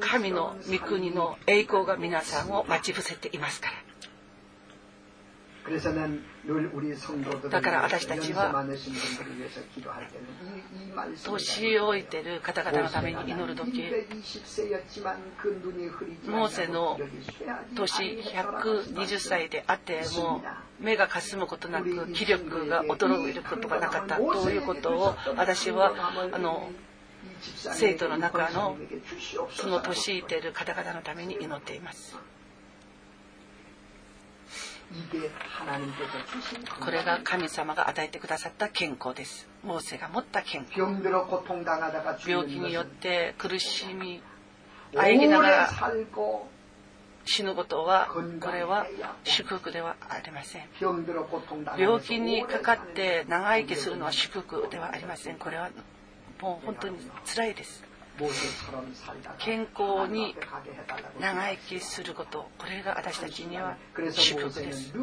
[0.00, 3.74] 神の御国の栄光が皆さんを待ち伏せていますから
[7.50, 8.64] だから私たちは
[11.26, 13.82] 年老いてる方々のために祈る時
[16.26, 16.98] モーセの
[17.74, 20.42] 年120歳であっても
[20.80, 25.94] 目がかすむことなく気力が衰えることがなかったということを私は
[26.30, 26.68] あの
[27.40, 28.76] 生徒の中の
[29.54, 32.16] その年いてる方々のために祈っています。
[36.80, 39.48] これが神様が与えてくださった健康です。
[39.62, 40.80] モーセが持った健康。
[42.26, 44.22] 病気によって苦しみ、
[44.96, 45.70] あえぎながら
[47.26, 48.08] 死ぬことは、
[48.40, 48.86] これは
[49.24, 50.62] 祝福ではありません。
[51.78, 55.36] 病気にかかって長生きするのは祝福ではありません。
[55.38, 55.70] これは
[56.40, 57.83] もう本当に辛いです。
[59.38, 60.36] 健康に
[61.20, 63.76] 長生きすることこれが私たちには
[64.12, 64.94] 祝福です。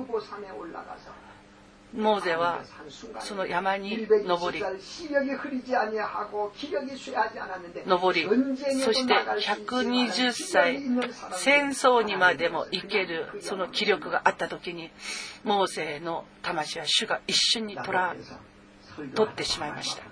[1.93, 2.61] モーゼは
[3.19, 4.63] その山に登り
[7.85, 8.23] 登り
[8.81, 10.79] そして120歳
[11.33, 14.89] 戦争にまでも行けるその気力があった時に
[15.43, 18.15] モーセの魂は主が一瞬に取ら
[19.13, 20.10] 取ってしまいました。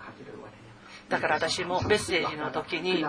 [1.10, 3.04] だから私もメッセージの時に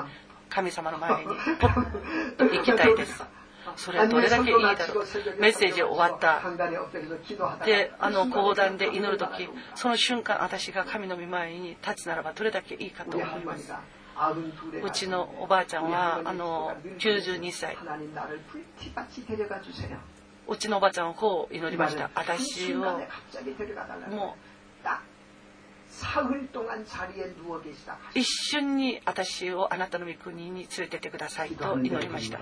[0.49, 1.27] 神様の前に
[1.61, 3.23] ポッと行きたいです。
[3.77, 5.05] それはどれだけいいだろう。
[5.39, 6.41] メッセージ終わった。
[7.65, 13.73] で、あの講談で祈る時、その瞬間私が神の御前に立つならばどれだけいいかと思います。
[14.83, 17.77] うちのおばあちゃんはあの92歳。
[20.49, 22.11] うちのおばあちゃんはこう祈りました。
[22.15, 24.87] 私をもう
[28.15, 32.41] 一瞬に私をあなたの御国に連れてってくださいと祈りました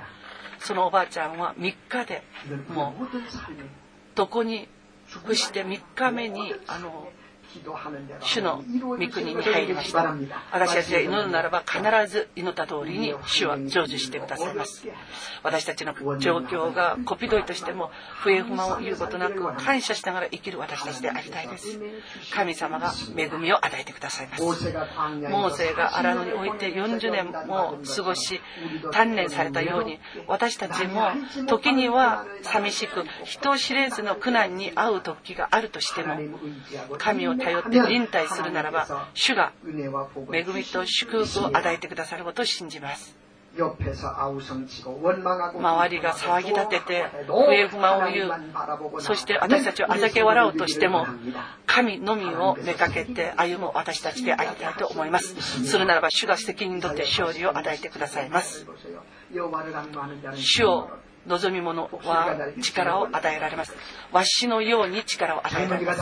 [0.61, 2.23] そのおばあちゃんは3日で
[2.69, 3.07] もう
[4.15, 4.69] どこに
[5.07, 7.09] 伏して3日目にあの
[8.21, 10.15] 主の御国に入りました。
[10.53, 11.81] 私たちが祈るならば必
[12.11, 14.87] ず祈った通りに主は成就してくださいます。
[15.43, 21.79] 私たちの状況がこぴどいとしても不平不満を言うことなく感謝しながら生きる私たちでありたいです。
[22.33, 24.43] 神様が恵みを与えてくださいます。
[24.43, 28.41] モーセが荒野において40年も過ごし
[28.93, 31.11] 鍛錬されたように私たちも
[31.47, 36.19] 時には寂しく人知れずの苦難に遭う時があるとしても
[36.99, 39.89] 神を頼って忍耐するならば主が恵
[40.55, 43.17] みと祝福を与えてくださることを信じます。
[43.59, 43.77] 周
[45.89, 48.33] りが騒ぎ立てて不平不満を言う。
[49.01, 51.09] そして私たちをあざけ笑おうとしても
[51.67, 55.35] 神のみをめかけて歩む私たちでありたいと思います。
[55.65, 58.65] するならば主が責任とって勝利を与えてくださいます。
[60.37, 60.89] 主を
[61.29, 63.75] 望み者は力を与えられます。
[64.13, 66.01] わしのように力を与えられます。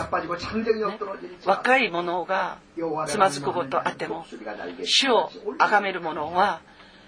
[1.45, 2.59] 若い者が
[3.07, 4.25] つまずくことあっても、
[4.85, 6.61] 主を崇める者は、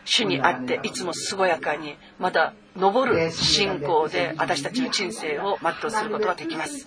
[0.04, 6.86] 主にあっていつも健やかにまた昇る信仰で私たちの人生を全うすることができます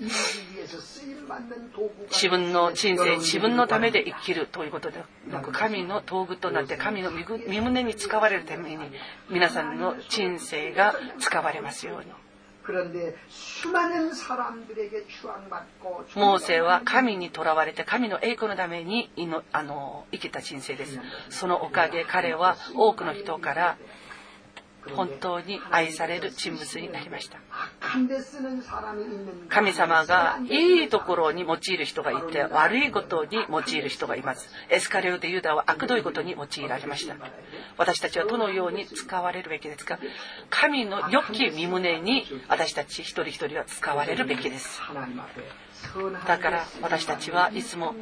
[2.09, 8.91] 自分の人生自分のためで生きるということでなく神の道具となって神の身胸に使われるために
[9.29, 12.11] 皆さんの人生が使われますように。
[16.15, 19.09] モーセは神にとらわれて神の栄光のために
[19.51, 20.99] あの生きた人生です。
[21.29, 23.77] そのおかげ彼は多くの人から
[24.95, 27.37] 本当に愛される人物になりました。
[29.49, 34.49] 神様がいいところに用いる人がいて悪いことに用いる人がいます。
[34.69, 37.15] エスカレオでユダは悪どいことに用いられました。
[37.77, 39.99] 私たちはどのように使われるべきですか？
[40.49, 44.81] 神の良き身胸に私たち一人一人は使われるべきです
[46.25, 47.95] だから私たちはいつも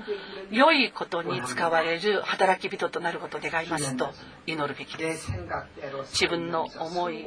[0.51, 4.09] 良いことに使われる働き人となることを願いますと
[4.45, 5.31] 祈るべきです。
[6.11, 7.25] 自分の思い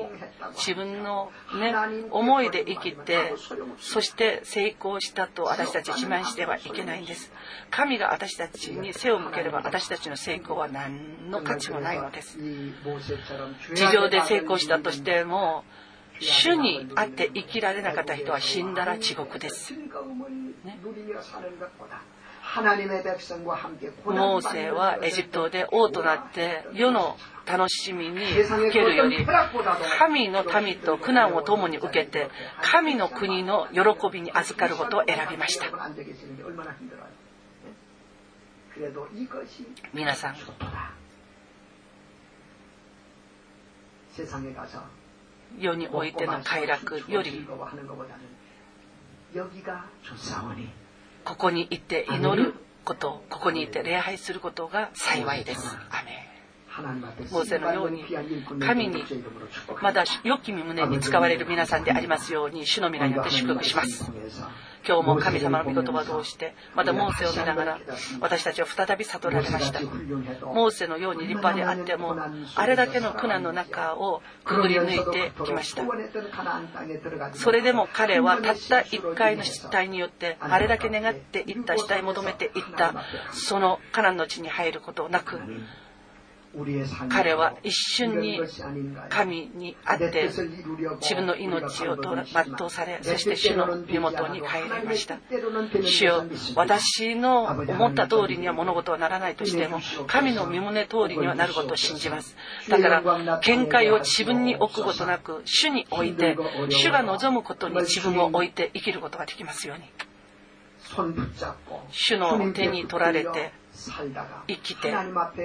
[0.55, 1.75] 自分の、ね、
[2.11, 3.35] 思いで生きて
[3.79, 7.33] そして成功したと私たち自慢してはいけないんです。
[7.71, 12.39] 神が私たちに背を向ければ私たちの成功は何の価値もないのです。
[13.75, 15.65] 地上で成功したとしても
[16.23, 19.75] 主にあって生きられなかった人は死んだら地獄です。
[19.75, 19.89] ね、
[24.05, 27.17] モーセはエジプトで王となって世の
[27.47, 29.27] 楽しみに受けるより
[29.99, 32.31] 神の民と苦難を共に受けて
[32.61, 33.81] 神の国の喜
[34.13, 35.67] びに預かることを選びました。
[39.93, 40.37] 皆さん
[45.59, 47.47] 世においての快楽より
[51.25, 52.55] ここに行って祈る
[52.85, 55.77] ことここにいて礼拝することが幸いです。
[55.91, 56.32] アメ
[57.31, 58.05] モーセのように
[58.61, 59.05] 神に
[59.83, 64.11] まだ良き身胸に使われる皆さんでありますように主の皆によって祝福します。
[64.85, 67.79] 今日も神様の御言葉を通してまたモーセを見ながら
[68.21, 69.81] 私たちは再び悟られました。
[69.81, 72.17] モーセのように立派であっても
[72.57, 75.85] あれだけの苦難の中をくぐり抜いてきました。
[77.35, 85.41] それでも彼はたった1回の失態によってあれだけ願っていった死体求めていったそのカナンの地に入ることなく
[87.09, 88.41] 彼は一瞬に
[89.09, 90.29] 神に会って
[91.01, 95.19] 自分の命を全うされそして主の身元に帰りました。
[95.83, 96.25] 主よ
[96.55, 102.37] 私の思った通りには物事はならないとしても神の身胸通りにはなることを信じます。
[102.69, 106.37] だから見解を自分に置くことなく主に置いて
[106.69, 109.85] 主が望むことに自分を置いて生きることができますように。
[111.91, 113.53] 主の手に取られて
[114.48, 114.94] 生きて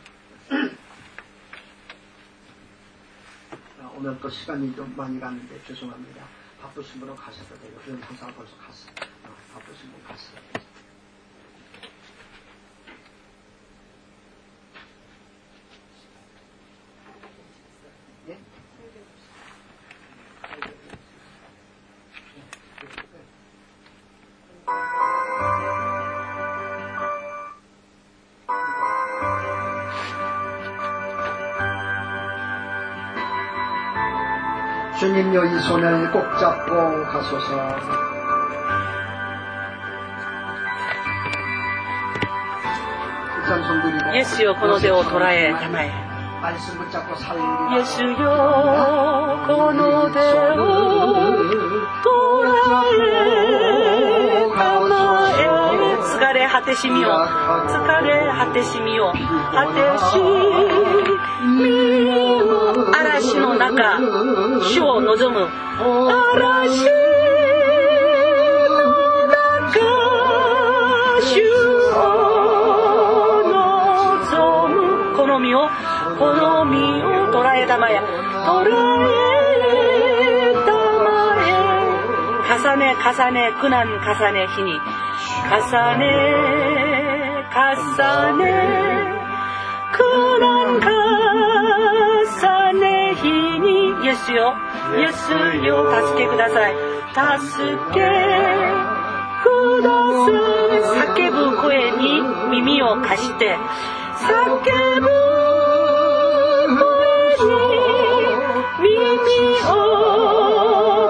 [3.97, 6.27] 오늘 또 시간이 좀 많이 갔는데 죄송합니다.
[6.61, 8.93] 바쁘신 분은 가셔도 되고, 그런 항상 벌써 갔어요.
[9.25, 10.65] 어, 바쁘신 분 갔어요.
[35.04, 38.10] 주님여 이 손을 꼭 잡고 가소서.
[44.14, 45.92] 예수여 この手を捉えたまえ
[47.80, 48.16] 예수여
[49.48, 50.62] この手を
[52.04, 52.14] 捉
[52.94, 53.02] え
[54.56, 54.94] たま
[55.32, 55.42] え
[56.00, 60.50] 疲れ果てしみよ疲れ果てしみよ果てしみ
[61.50, 62.03] 嵐の
[63.65, 63.99] 中
[64.61, 65.49] 主を望む。
[65.49, 66.85] 嵐
[68.69, 68.85] の
[69.29, 69.81] 中
[71.23, 71.41] 主
[71.95, 71.99] を
[73.49, 74.85] 望む。
[75.17, 75.71] 好みを
[76.19, 78.03] 好みを捉えたまえ
[78.45, 78.69] 捉え
[80.67, 81.09] たま
[81.41, 81.51] え
[82.53, 84.79] 重ね重ね苦難重ね日に
[85.49, 85.61] 重
[85.97, 86.05] ね
[87.51, 88.43] 重ね
[89.93, 90.03] 苦
[90.41, 90.54] 難。
[94.15, 94.55] にイエスよ
[94.97, 95.33] イエス
[95.67, 95.91] よ。
[95.91, 96.75] 助けください。
[97.15, 97.99] 助け
[99.43, 99.51] く
[100.95, 103.59] 叫ぶ声に耳を貸して。
[104.19, 104.31] 叫
[105.01, 105.09] ぶ
[106.79, 106.87] 声
[107.41, 107.59] に
[108.81, 108.93] 耳
[109.69, 109.73] を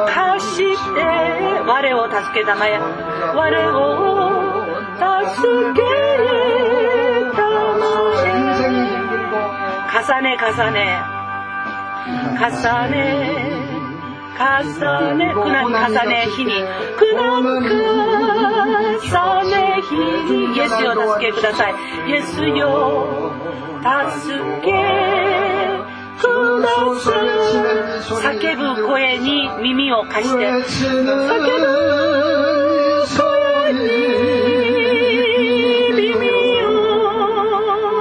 [0.09, 0.55] 貸し
[0.95, 0.97] て。
[1.67, 2.79] 我を助けたまえ。
[3.35, 3.83] 我を
[4.97, 5.45] 助
[5.75, 5.85] け
[7.37, 7.75] たまえ。
[9.95, 11.24] 重ね重ね
[12.05, 13.65] 重ね
[14.37, 16.53] 重ね苦難重ね日に。
[16.99, 17.43] 苦難
[19.01, 20.57] 重ね日に。
[20.57, 21.75] イエスよ助けください。
[22.09, 23.33] イエスよ
[23.83, 23.91] 助
[24.65, 24.73] け。
[26.21, 26.69] くだ
[26.99, 28.35] さい。
[28.37, 30.47] 叫ぶ声に耳を貸して。
[30.47, 30.53] 叫
[31.05, 31.29] ぶ
[33.17, 33.81] 声に
[35.95, 36.13] 耳
[36.65, 36.67] を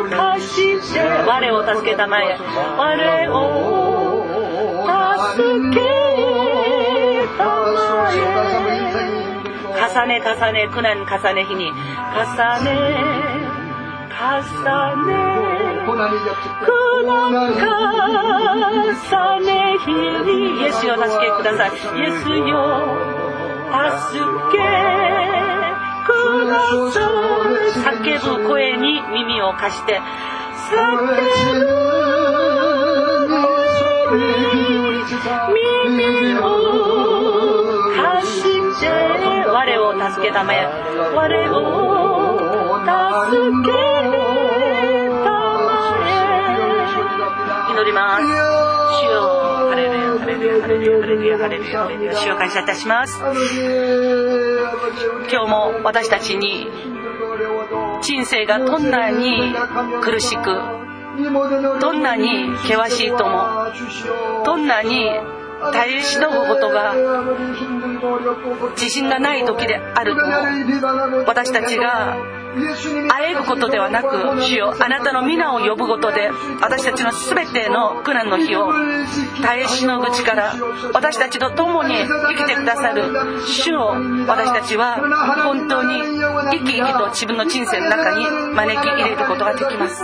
[0.10, 1.00] 貸して。
[1.28, 2.38] 我を助けたまえ。
[2.78, 3.73] 我を
[9.94, 11.76] 重ね重ね苦難重ね日に重
[12.64, 12.74] ね
[14.10, 14.41] 重
[15.06, 15.14] ね
[15.86, 16.10] 苦難
[18.98, 22.57] 重ね日にイエスよ助けくださいイエスよ
[23.70, 24.18] 助
[24.52, 24.57] け
[26.06, 26.10] く
[26.48, 26.57] だ
[26.91, 30.02] さい叫ぶ声に耳を貸して
[30.72, 31.14] 叫ぶ
[34.10, 35.49] 声
[35.88, 36.93] に耳を
[39.64, 40.65] 我を助けたまえ。
[40.65, 41.64] 我を
[42.84, 42.91] 助
[43.65, 44.44] けたまえ。
[47.72, 48.23] 祈ります。
[48.23, 49.22] 主よ
[49.69, 53.18] ハレルヤハレルヤハレルヤハレルヤハレルヤハレルヤ主を感謝いたします
[55.31, 56.68] 今日も私たちに
[58.02, 59.53] 人生がどんなに
[60.02, 60.44] 苦しく
[61.80, 63.48] どんなに険しいとも
[64.45, 65.10] どんなに
[65.72, 66.94] 耐え忍ぶことが
[68.76, 70.22] 自信がない時であると
[71.26, 72.18] 私たちが
[73.10, 76.30] あえぐことではなく主よあなたの皆を呼ぶことで
[76.62, 78.72] 私たちの全ての苦難の日を
[79.42, 80.54] 耐え忍ぶ力
[80.94, 83.04] 私たちと共に生きてくださる
[83.48, 83.96] 主を
[84.28, 84.98] 私たちは
[85.44, 86.00] 本当に
[86.52, 90.04] 生き生きと自分の人生の中に招き入れることができます。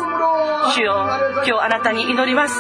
[0.76, 0.94] 主よ
[1.36, 2.56] 今日あなたに祈ります。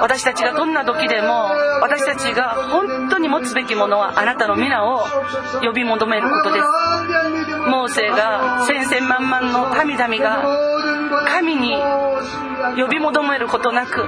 [0.00, 1.50] 私たちがどんな時でも
[1.80, 5.04] 私たちが本当に持つべきものはあなたの皆を
[5.62, 6.66] 呼び求めることです。
[7.68, 10.44] モーセが千千万万の民々が
[11.26, 11.74] 神に
[12.76, 14.06] 呼び求めることなく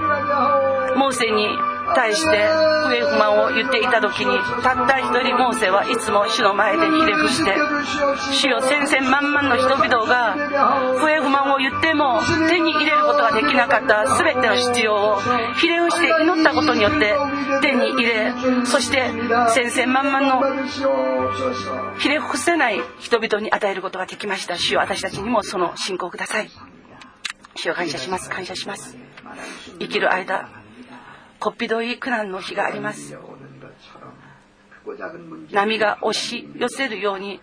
[0.96, 1.48] モーセに
[1.94, 2.48] 対して
[2.86, 7.54] 不平不満を言っていた時にたった一人モーセはいつも主の前でひれ伏して
[8.32, 10.34] 主よ千千万万の人々が
[10.98, 15.18] 不平不満を言っても手に入れることができなかった全ての必要を
[15.60, 17.14] ひれ伏して祈ったことによって
[17.60, 18.32] 手に入れ
[18.64, 19.10] そして
[19.54, 20.42] 千千万万の
[21.98, 24.56] ひれ伏せない人々に与えることができました。
[24.58, 26.50] 主よ私たちにもその信仰をください。
[27.56, 28.28] 主を感謝します。
[28.28, 28.96] 感謝します。
[29.78, 30.63] 生きる間
[31.38, 33.16] こっぴどい苦難の日があります。
[35.52, 37.40] 波が押し寄せるように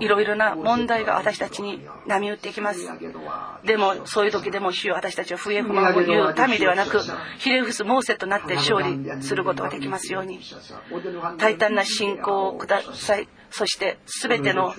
[0.00, 2.80] いろいろな問題が私たちに波打ってきます。
[3.64, 7.00] でもそういう時でも主よ私たちは不平不満を言う民ではなく
[7.38, 10.40] ひれ伏すモーセとなって勝利することができますように。
[11.38, 13.28] 大胆な信仰をください。
[13.52, 14.74] そして全ての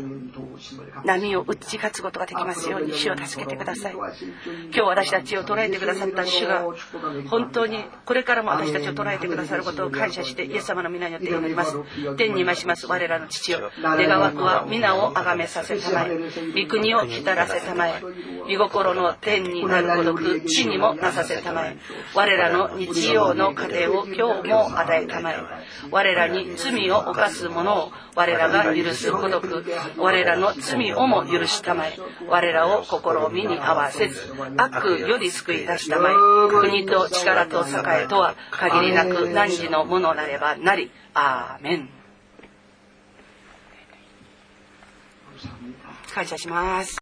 [1.06, 3.94] 波を打ち勝つことができますように主を助けてください。
[3.94, 6.66] 今日私たちを捉えてくださった主が
[7.30, 11.78] 本当にこれからも私たちを捉えてくださることを感謝してイエス様の皆によって祈ります。
[12.18, 13.72] 天に増します我らの父よ。
[13.84, 16.64] 願わくは皆を崇めさせたまえ。
[16.64, 18.02] 御国を浸らせたまえ。
[18.50, 21.78] 御心の天になるごとく地にもなさせたまえ。
[22.16, 25.36] 我らの日曜の糧を今日も与えたまえ。
[25.92, 29.64] 我らに罪を犯す者を我らがが許すごとく
[29.98, 31.98] 我らの罪をも許したまえ。
[32.28, 36.14] 我らを試みに合わせず悪より救い出したまえ。
[36.50, 40.92] 国と力と栄とは限りなく汝のものなればなり。
[41.14, 41.90] アーメン。
[46.14, 46.92] 感謝します。